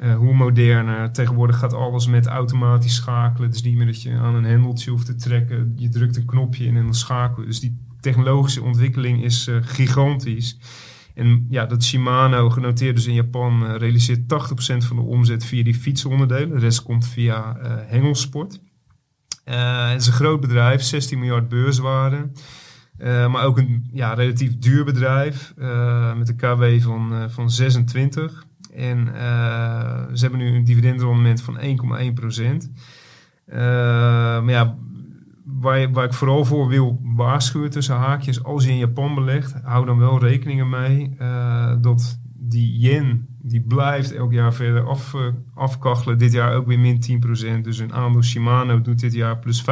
[0.00, 1.12] eh, hoe moderner.
[1.12, 3.50] Tegenwoordig gaat alles met automatisch schakelen.
[3.50, 5.72] Is niet meer dat je aan een hendeltje hoeft te trekken.
[5.76, 7.46] Je drukt een knopje in en dan schakelen.
[7.46, 10.58] Dus die technologische ontwikkeling is eh, gigantisch.
[11.14, 15.64] En ja, dat Shimano, genoteerd dus in Japan, eh, realiseert 80% van de omzet via
[15.64, 16.50] die fietsonderdelen.
[16.50, 18.60] De rest komt via hengelsport.
[19.44, 22.30] Het is een groot bedrijf, 16 miljard beurswaarde.
[22.98, 25.54] Maar ook een ja, relatief duur bedrijf
[26.16, 28.44] met een KW van, van 26.
[28.74, 32.70] En eh, ze hebben nu een dividendrendement van 1,1 procent.
[33.46, 34.76] maar ja,
[35.44, 39.86] waar, waar ik vooral voor wil waarschuwen tussen haakjes, als je in Japan belegt, hou
[39.86, 45.26] dan wel rekening mee eh, dat die yen, die blijft elk jaar verder af, eh,
[45.54, 46.18] afkachelen.
[46.18, 47.64] Dit jaar ook weer min 10%.
[47.64, 49.64] Dus een aandeel Shimano doet dit jaar plus 15%.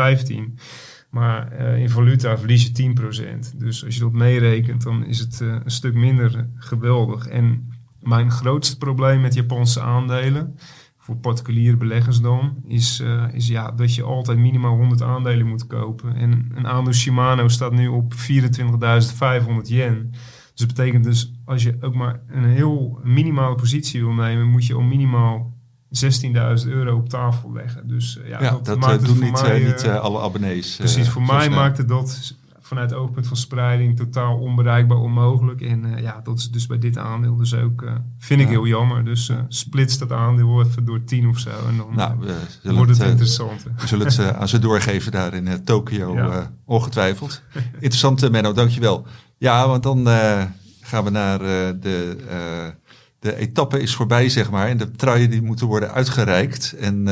[1.10, 3.54] Maar eh, in valuta verlies je 10%.
[3.56, 7.26] Dus als je dat meerekent, dan is het eh, een stuk minder geweldig.
[7.26, 7.68] En
[8.00, 10.56] mijn grootste probleem met Japanse aandelen,
[10.98, 15.66] voor particuliere beleggers dan, is, eh, is ja, dat je altijd minimaal 100 aandelen moet
[15.66, 16.14] kopen.
[16.14, 20.08] En een aandeel Shimano staat nu op 24.500 yen.
[20.54, 24.66] Dus dat betekent dus, als je ook maar een heel minimale positie wil nemen, moet
[24.66, 25.56] je om minimaal
[25.90, 27.88] 16.000 euro op tafel leggen.
[27.88, 29.94] Dus eh, ja, Ja, dat, dat, maakt eh, het doen niet, mij, eh, niet eh,
[29.94, 30.70] eh, alle abonnees.
[30.72, 31.56] eh, Precies, voor mij snel.
[31.58, 32.34] maakte dat
[32.68, 35.60] vanuit het oogpunt van spreiding totaal onbereikbaar onmogelijk.
[35.60, 38.66] En eh, ja, dat is dus bij dit aandeel dus ook, eh, vind ik heel
[38.66, 39.04] jammer.
[39.04, 41.50] Dus eh splits dat aandeel even door 10 of zo.
[41.50, 42.18] En dan Nou,
[42.62, 43.62] we wordt het het, interessant.
[43.62, 46.52] We zullen het aan ze doorgeven daar in Tokio, Ja.
[46.64, 47.42] ongetwijfeld.
[47.72, 49.06] Interessant, Menno, dankjewel.
[49.36, 50.06] Ja, want dan
[50.80, 52.16] gaan we naar de,
[53.18, 54.68] de etappe is voorbij, zeg maar.
[54.68, 56.72] En de truien die moeten worden uitgereikt.
[56.72, 57.06] En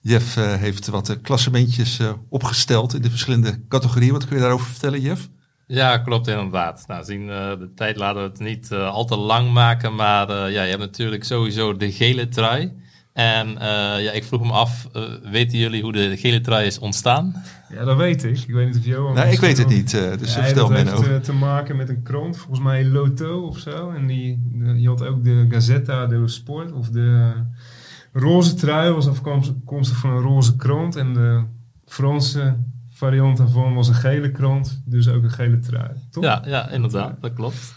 [0.00, 4.12] Jeff eh, heeft wat eh, klassementjes eh, opgesteld in de verschillende categorieën.
[4.12, 5.28] Wat kun je daarover vertellen, Jeff?
[5.66, 6.84] Ja, klopt inderdaad.
[6.86, 10.28] Nou, zien eh, de tijd laten we het niet eh, al te lang maken, maar
[10.28, 12.72] eh, ja, je hebt natuurlijk sowieso de gele trui.
[13.12, 16.78] En eh, ja, ik vroeg me af, eh, weten jullie hoe de gele trui is
[16.78, 17.42] ontstaan?
[17.72, 18.38] Ja, dat weet ik.
[18.38, 19.14] Ik weet niet of Johan...
[19.14, 20.96] Nee, ik weet het niet, eh, dus Ja, vertel Menno.
[20.96, 23.90] heeft eh, te maken met een krant, volgens mij Loto of zo.
[23.90, 27.32] En die, de- je had ook de Gazzetta dello Sport, of de
[28.18, 30.96] roze trui was afkomstig van een roze krant.
[30.96, 31.44] En de
[31.86, 32.56] Franse
[32.88, 35.90] variant daarvan was een gele krant, dus ook een gele trui.
[36.10, 36.24] Toch?
[36.24, 37.74] Ja, ja, inderdaad, dat klopt.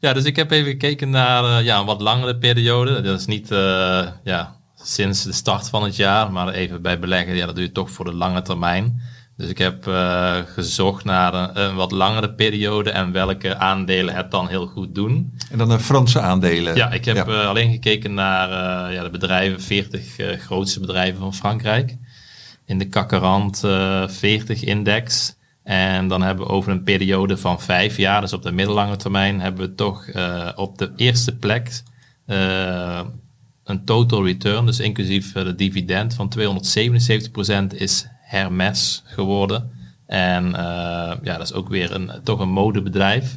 [0.00, 3.00] Ja, dus ik heb even gekeken naar eh, ja, een wat langere periode.
[3.00, 7.34] Dat is niet eh, ja, sinds de start van het jaar, maar even bij beleggen,
[7.36, 9.00] ja, dat doe je toch voor de lange termijn.
[9.36, 14.30] Dus ik heb eh, gezocht naar een, een wat langere periode en welke aandelen het
[14.30, 15.32] dan heel goed doen.
[15.50, 16.76] En dan de Franse aandelen.
[16.76, 17.24] Ja, ik heb Ja.
[17.26, 18.48] eh, alleen gekeken naar
[18.88, 21.96] eh, ja, de bedrijven, 40 eh, grootste bedrijven van Frankrijk.
[22.66, 23.62] In de Kakkerand
[24.08, 25.34] 40-index.
[25.62, 29.40] En dan hebben we over een periode van vijf jaar, dus op de middellange termijn,
[29.40, 30.06] hebben we toch
[30.56, 31.82] op de eerste plek
[33.64, 39.70] een total return, dus inclusief de dividend van 277% is Hermes geworden.
[40.06, 40.62] En eh,
[41.22, 43.36] ja, dat is ook weer een, toch een modebedrijf.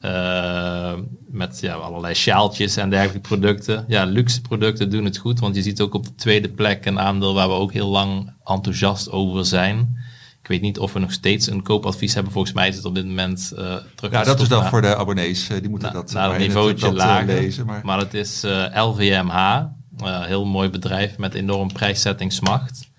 [0.00, 0.92] Eh,
[1.26, 3.84] met ja, allerlei sjaaltjes en dergelijke producten.
[3.88, 6.98] Ja, luxe producten doen het goed, want je ziet ook op de tweede plek een
[6.98, 9.96] aandeel waar we ook heel lang enthousiast over zijn.
[10.42, 12.32] Ik weet niet of we nog steeds een koopadvies hebben.
[12.32, 14.12] Volgens mij is het op dit moment eh terug.
[14.12, 15.46] Ja, dat is dan voor de abonnees.
[15.46, 17.26] die moeten na- dat naar een niveautje lager.
[17.26, 17.66] lezen.
[17.66, 17.80] Maar...
[17.84, 19.62] Maar het is eh, LVMH.
[20.02, 22.92] heel mooi bedrijf met enorm prijszettingsmacht.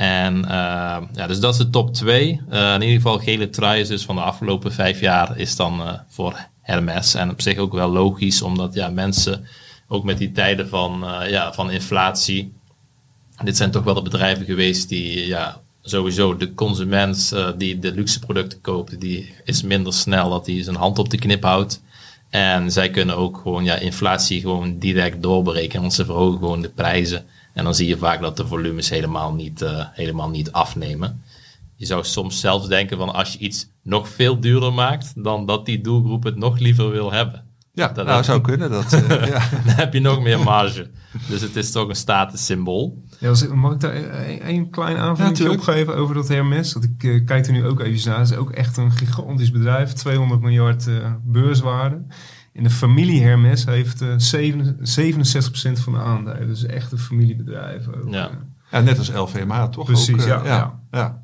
[0.00, 2.28] En eh, ja, dus dat is de top 2.
[2.50, 5.92] in ieder geval gele trui is dus van de afgelopen vijf jaar is dan eh,
[6.08, 7.14] voor Hermes.
[7.14, 9.46] En op zich ook wel logisch, omdat ja, mensen
[9.88, 12.52] ook met die tijden van, eh, ja, van inflatie.
[13.44, 17.92] Dit zijn toch wel de bedrijven geweest die ja, sowieso de consument eh, die de
[17.92, 21.82] luxe producten koopt, die is minder snel dat hij zijn hand op de knip houdt.
[22.30, 26.68] En zij kunnen ook gewoon ja, inflatie gewoon direct doorberekenen, want ze verhogen gewoon de
[26.68, 27.24] prijzen.
[27.54, 31.22] En dan zie je vaak dat de volumes helemaal niet, eh, helemaal niet afnemen.
[31.76, 35.66] Je zou soms zelfs denken van als je iets nog veel duurder maakt, dan dat
[35.66, 37.44] die doelgroep het nog liever wil hebben.
[37.72, 38.70] Ja, Dat nou zou kunnen.
[38.70, 39.48] Dat, eh, ja.
[39.64, 40.90] Dan heb je nog meer marge.
[41.28, 43.02] Dus het is toch een statussymbool.
[43.18, 45.60] Ja, als ik- mag ik daar een, een klein aanvulling Ja, tuurlijk.
[45.68, 46.72] op geven over dat Hermes?
[46.72, 48.18] Want ik eh, kijk er nu ook even naar.
[48.18, 49.92] Het is ook echt een gigantisch bedrijf.
[49.92, 52.02] 200 miljard eh, beurswaarde.
[52.52, 56.46] En de familie Hermes heeft eh 7 67% van de aandelen.
[56.46, 57.86] Dus echt een familiebedrijf.
[57.88, 58.12] Ook.
[58.12, 58.28] Ja.
[58.28, 58.36] Eh,
[58.70, 59.84] ja, net als LVMH toch?
[59.84, 60.56] Precies, ook, eh, ja, ja.
[60.56, 60.78] ja.
[60.90, 61.22] ja.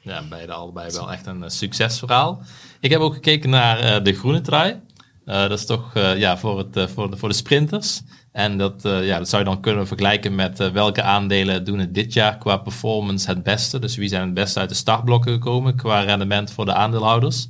[0.00, 2.42] Ja, beide allebei wel echt een eh, succesverhaal.
[2.80, 4.80] Ik heb ook gekeken naar eh, de groene trui.
[5.24, 8.02] Eh, dat is toch eh, ja, voor, het, eh, voor, de, voor de sprinters.
[8.32, 11.78] En dat, eh, ja, dat zou je dan kunnen vergelijken met eh, welke aandelen doen
[11.78, 13.78] het dit jaar qua performance het beste.
[13.78, 17.48] Dus wie zijn het beste uit de startblokken gekomen qua rendement voor de aandeelhouders.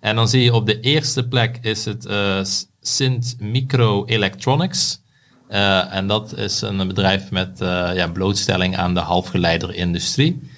[0.00, 2.40] En dan zie je op de eerste plek is het eh
[2.80, 5.00] Sint Micro Electronics.
[5.48, 10.50] Eh, en dat is een bedrijf met eh, ja, blootstelling aan de halfgeleiderindustrie.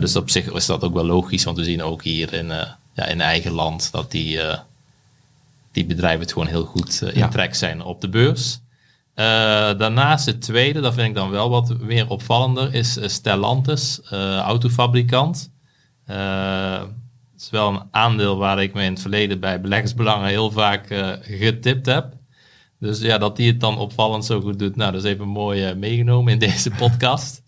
[0.00, 2.46] Dus op zich is dat ook wel logisch, want we zien ook hier in,
[2.94, 4.40] ja, in eigen land dat die,
[5.72, 7.28] die bedrijven het gewoon heel goed in Ja.
[7.28, 8.60] trek zijn op de beurs.
[9.14, 14.00] Daarnaast het tweede, dat vind ik dan wel wat meer opvallender, is Stellantis,
[14.42, 15.50] autofabrikant.
[17.38, 20.90] Het is wel een aandeel waar ik me in het verleden bij beleggersbelangen heel vaak
[20.90, 22.12] eh, getipt heb.
[22.78, 25.64] Dus ja, dat die het dan opvallend zo goed doet, nou, dat is even mooi
[25.64, 27.42] eh, meegenomen in deze podcast.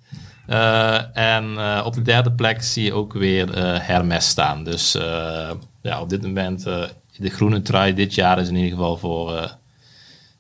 [0.47, 1.45] Eh, en
[1.85, 4.65] op de derde plek zie je ook weer Hermes staan.
[4.65, 4.93] Dus
[5.83, 9.57] ja, op dit moment, de groene trui dit jaar is in ieder geval voor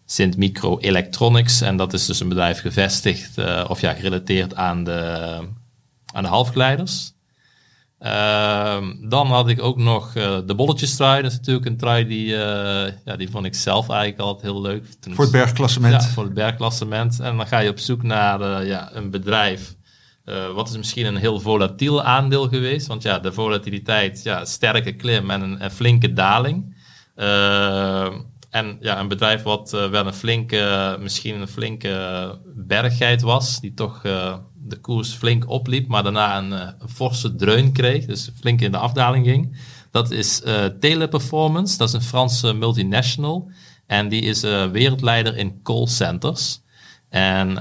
[0.04, 1.60] Sint Micro Electronics.
[1.60, 3.38] En dat is dus een bedrijf gevestigd,
[3.68, 5.38] of ja, gerelateerd aan de,
[6.12, 7.12] aan de halfgeleiders.
[8.00, 11.22] Ehm, dan had ik ook nog uh, de bolletjestrui.
[11.22, 12.36] Dat is natuurlijk een trui die, uh,
[13.04, 14.84] ja, die vond ik zelf eigenlijk altijd heel leuk.
[15.00, 16.02] Toen voor het bergklassement?
[16.02, 17.20] Ja, voor het bergklassement.
[17.20, 19.76] En dan ga je op zoek naar uh, ja, een bedrijf.
[20.54, 22.86] wat is misschien een heel volatiel aandeel geweest?
[22.86, 26.76] Want ja, de volatiliteit, ja, sterke klim en een, een flinke daling.
[27.14, 28.20] Ehm,
[28.50, 34.02] en ja, een bedrijf wat wel een flinke, misschien een flinke bergheid was, die toch
[34.70, 38.70] de koers flink opliep, maar daarna een, eh, een, forse dreun kreeg, dus flink in
[38.70, 39.56] de afdaling ging.
[39.90, 43.50] Dat is uh, Teleperformance, dat is een Franse multinational.
[43.86, 44.40] En die is
[44.72, 46.60] wereldleider in callcenters.
[47.08, 47.52] En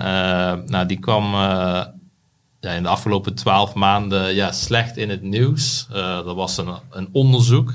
[0.65, 1.93] nou, die kwam ja,
[2.59, 5.87] in de afgelopen twaalf maanden ja, slecht in het nieuws.
[5.91, 7.73] er was een, een onderzoek.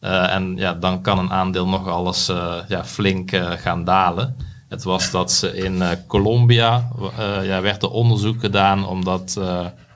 [0.00, 2.26] En ja, dan kan een aandeel nog alles
[2.68, 4.36] ja, flink gaan dalen.
[4.68, 6.88] Het was dat ze in Colombia
[7.42, 9.40] ja, werd er onderzoek gedaan omdat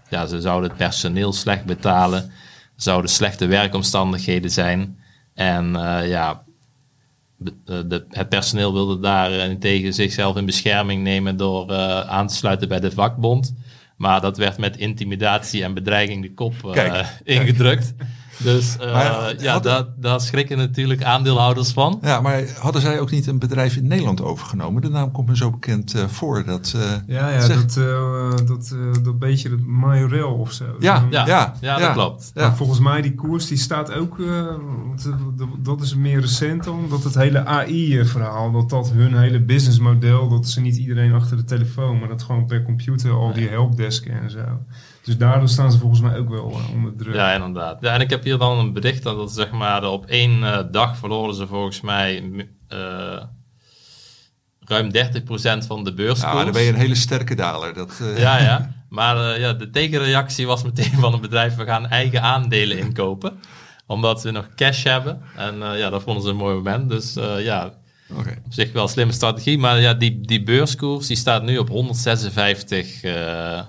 [0.08, 2.30] ja, ze zouden het personeel slecht betalen,
[2.76, 4.98] zouden slechte werkomstandigheden zijn.
[5.34, 5.72] En
[6.06, 6.42] ja,
[7.36, 11.74] de, het personeel wilde daar tegen zichzelf in bescherming nemen door
[12.06, 13.54] aan te sluiten bij de vakbond.
[13.96, 16.54] Maar dat werd met intimidatie en bedreiging de kop
[17.24, 17.94] ingedrukt.
[18.38, 21.98] Dus uh, ja, daar, daar schrikken natuurlijk aandeelhouders van.
[22.02, 24.82] Ja, maar hadden zij ook niet een bedrijf in Nederland overgenomen?
[24.82, 26.44] De naam komt me zo bekend uh, voor.
[26.44, 27.74] Dat, uh, ja, ja dat,
[28.46, 30.64] dat, dat beetje het Majorel of zo.
[30.78, 32.30] Ja, ja, ja, ja, dat klopt.
[32.34, 34.18] Maar volgens mij die koers die staat ook,
[35.58, 40.48] dat is meer recent dan, dat het hele AI-verhaal, dat dat hun hele businessmodel, dat
[40.48, 44.30] ze niet iedereen achter de telefoon, maar dat gewoon per computer al die helpdesken en
[44.30, 44.44] zo.
[45.04, 47.14] Dus daardoor staan ze volgens mij ook wel uh, onder druk.
[47.14, 47.80] Ja, inderdaad.
[47.80, 50.58] Ja, en ik heb hier dan een bericht dat, dat zeg maar op één uh,
[50.70, 52.22] dag verloren ze volgens mij
[52.68, 53.22] uh,
[54.60, 56.32] ruim 30% van de beurskoers.
[56.32, 57.74] Ja, dan ben je een hele sterke daler.
[57.74, 58.72] Dat, Ja, ja.
[58.88, 63.40] Maar ja, de tegenreactie was meteen van het bedrijf, we gaan eigen aandelen inkopen.
[63.86, 65.22] omdat we nog cash hebben.
[65.36, 66.88] En ja, dat vonden ze een mooi moment.
[66.88, 67.72] Dus ja,
[68.10, 68.38] okay.
[68.44, 69.58] op zich wel een slimme strategie.
[69.58, 73.60] Maar ja, die, die beurskoers die staat nu op 156 uh,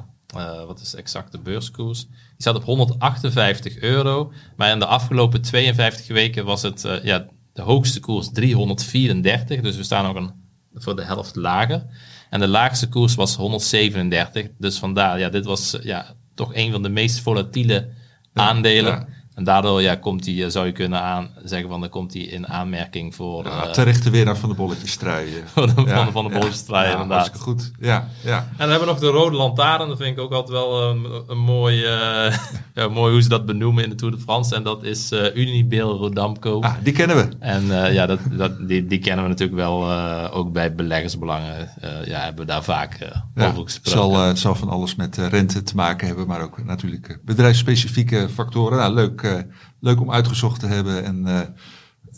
[0.44, 2.08] wat is de exacte beurskoers?
[2.08, 4.32] Die staat op 158 euro.
[4.56, 9.62] Maar in de afgelopen 52 weken was het uh, ja, de hoogste koers 334.
[9.62, 10.32] Dus we staan nog een,
[10.74, 11.86] voor de helft lager.
[12.30, 14.48] En de laagste koers was 137.
[14.58, 17.90] Dus vandaar, ja, dit was ja, toch een van de meest volatiele
[18.34, 19.08] aandelen.
[19.36, 22.22] En daardoor ja, komt hij, eh, zou je kunnen aan, zeggen van dan komt hij
[22.22, 23.44] in aanmerking voor...
[23.44, 25.28] Ja, uh, terechte winnaar van de bolletjes trui.
[25.54, 27.40] van ja, van de bolletjes trui, ja, inderdaad.
[27.40, 27.72] goed.
[27.80, 28.38] Ja, ja.
[28.38, 29.88] En dan hebben we nog de rode lantaarn.
[29.88, 32.38] Dat vind ik ook altijd wel um, een mooi, uh,
[32.76, 34.56] ja, mooi hoe ze dat benoemen in de Tour de France.
[34.56, 36.62] En dat is uh, Unibail Rodamco.
[36.62, 37.28] Ah, die kennen we.
[37.40, 39.92] En ja, dat, dat, die, die kennen we natuurlijk wel
[40.32, 41.70] ook bij beleggersbelangen.
[42.06, 42.98] ja, hebben we daar vaak
[43.36, 44.28] over gesproken.
[44.28, 48.78] Het zal, zal van alles met rente te maken hebben, maar ook natuurlijk bedrijfsspecifieke factoren.
[48.78, 49.44] Nou, leuk eh,
[49.80, 51.04] leuk om uitgezocht te hebben.
[51.04, 51.26] En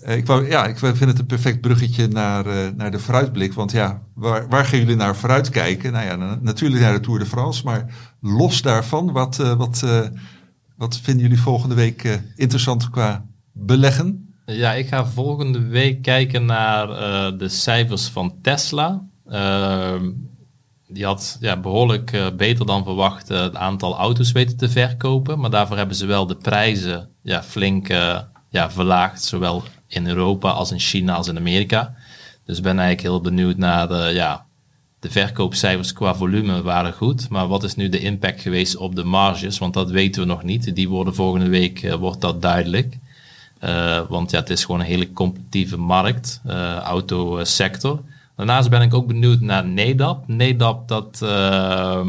[0.06, 3.54] uh, ik, ja, ik vind het een perfect bruggetje naar, uh, naar de vooruitblik.
[3.54, 5.92] Want ja, waar, waar gaan jullie naar vooruit kijken?
[5.92, 7.64] Nou ja, natuurlijk naar de Tour de France.
[7.64, 7.86] Maar
[8.22, 9.86] los daarvan, wat, wat,
[10.78, 14.34] wat vinden jullie volgende week interessant qua beleggen?
[14.46, 16.88] Ja, ik ga volgende week kijken naar
[17.38, 19.08] de cijfers van Tesla.
[19.26, 20.12] Ehm,
[20.88, 25.40] die had ja, behoorlijk uh, beter dan verwacht uh, het aantal auto's weten te verkopen.
[25.40, 28.20] Maar daarvoor hebben ze wel de prijzen ja, flink uh,
[28.50, 29.24] ja, verlaagd.
[29.24, 31.96] Zowel in Europa als in China als in Amerika.
[32.46, 34.46] Dus ben eigenlijk heel benieuwd naar de, ja,
[35.00, 37.30] de verkoopcijfers qua volume waren goed.
[37.30, 39.58] Maar wat is nu de impact geweest op de marges?
[39.58, 40.76] Want dat weten we nog niet.
[40.76, 42.98] Die worden volgende week wordt dat duidelijk.
[44.10, 46.42] want ja, het is gewoon een hele competitieve markt,
[46.84, 48.02] autosector.
[48.38, 50.28] Daarnaast ben ik ook benieuwd naar NEDAP.
[50.28, 52.08] NEDAP, dat uh,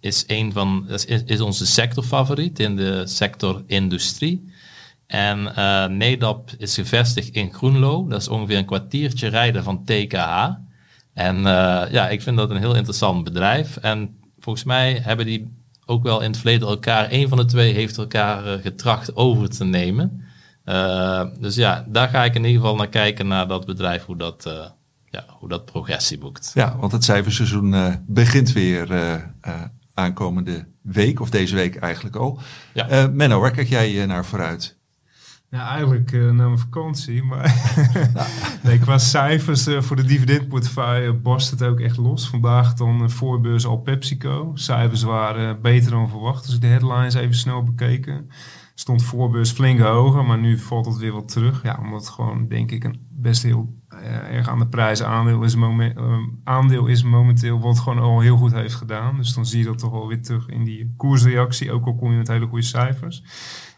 [0.00, 4.52] is, een van, is, is onze sectorfavoriet in de sector industrie.
[5.06, 8.06] En uh, NEDAP is gevestigd in Groenlo.
[8.08, 10.48] Dat is ongeveer een kwartiertje rijden van TKH.
[11.14, 13.76] En uh, ja, ik vind dat een heel interessant bedrijf.
[13.76, 17.72] En volgens mij hebben die ook wel in het verleden elkaar, een van de twee
[17.72, 20.24] heeft elkaar getracht over te nemen.
[21.40, 24.72] Dus ja, daar ga ik in ieder geval naar kijken, naar dat bedrijf, hoe dat,
[25.14, 26.50] ja, hoe dat progressie boekt.
[26.54, 29.14] Ja, want het cijferseizoen uh, begint weer uh,
[29.46, 29.62] uh,
[29.94, 32.40] aankomende week, of deze week eigenlijk al.
[32.72, 33.10] Ja.
[33.12, 34.78] Menno, waar kijk jij naar vooruit?
[35.50, 37.22] Ja, eigenlijk naar mijn vakantie.
[37.22, 37.76] Maar
[38.64, 42.28] nee, qua cijfers voor de dividendportefeuille borst het ook echt los.
[42.28, 44.50] Vandaag dan voorbeurs al PepsiCo.
[44.54, 46.44] Cijfers waren beter dan verwacht.
[46.44, 48.30] Dus ik de headlines even snel bekeken.
[48.74, 51.62] Stond voorbeurs flink hoger, maar nu valt het weer wat terug.
[51.62, 55.54] Ja, omdat gewoon, denk ik, een best heel uh, erg aan de prijs aandeel is,
[55.54, 59.16] uh, aandeel is momenteel wat gewoon al heel goed heeft gedaan.
[59.16, 62.10] Dus dan zie je dat toch wel weer terug in die koersreactie, ook al kom
[62.10, 63.24] je met hele goede cijfers.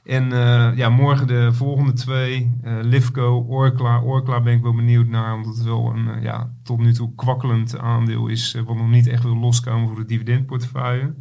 [0.05, 4.01] En uh, ja, morgen de volgende twee, Livco, Orkla.
[4.03, 7.78] Orkla ben ik wel benieuwd naar, omdat het wel een ja, tot nu toe kwakkelend
[7.78, 11.14] aandeel is, wat nog niet echt wil loskomen voor de dividendportefeuille.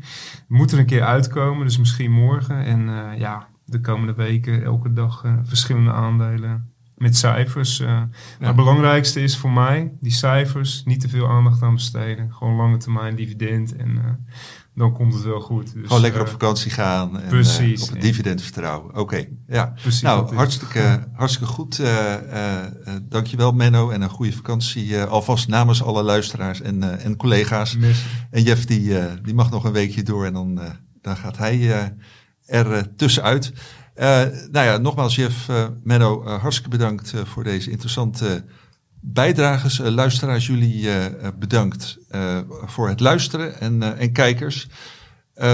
[0.48, 2.64] Moet er een keer uitkomen, dus misschien morgen.
[2.66, 7.80] En ja, de komende weken elke dag verschillende aandelen met cijfers.
[7.80, 8.10] Uh, ja.
[8.40, 12.34] Maar het belangrijkste is voor mij, die cijfers, niet te veel aandacht aan besteden.
[12.34, 14.04] Gewoon lange termijn dividend en uh,
[14.76, 15.74] dan komt het wel goed.
[15.74, 18.90] Dus, Gewoon lekker uh, op vakantie gaan en precies, op het dividend vertrouwen.
[18.90, 19.66] Oké, okay, ja.
[19.82, 21.82] Precies, nou, hartstikke, hartstikke goed.
[23.04, 25.02] dankjewel Menno en een goede vakantie.
[25.02, 27.78] alvast namens alle luisteraars en, en collega's.
[27.78, 28.06] Merci.
[28.32, 30.60] En Jeff die, die mag nog een weekje door en dan,
[31.02, 31.94] dan gaat hij
[32.46, 33.52] er tussenuit.
[33.96, 34.22] Uh,
[34.52, 38.44] nou ja, nogmaals Jeff, uh, Menno, uh, hartstikke bedankt voor deze interessante
[39.00, 39.78] bijdrages.
[39.78, 40.90] luisteraars, jullie
[41.40, 41.98] bedankt
[42.66, 44.68] voor het luisteren en, en kijkers.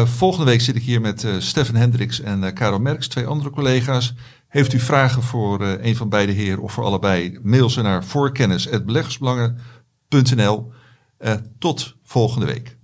[0.03, 4.13] volgende week zit ik hier met Stefan Hendricks en Karel Merks, twee andere collega's.
[4.47, 10.71] Heeft u vragen voor een van beide heren of voor allebei, mail ze naar voorkennis.beleggersbelangen.nl.
[11.59, 12.77] tot volgende week.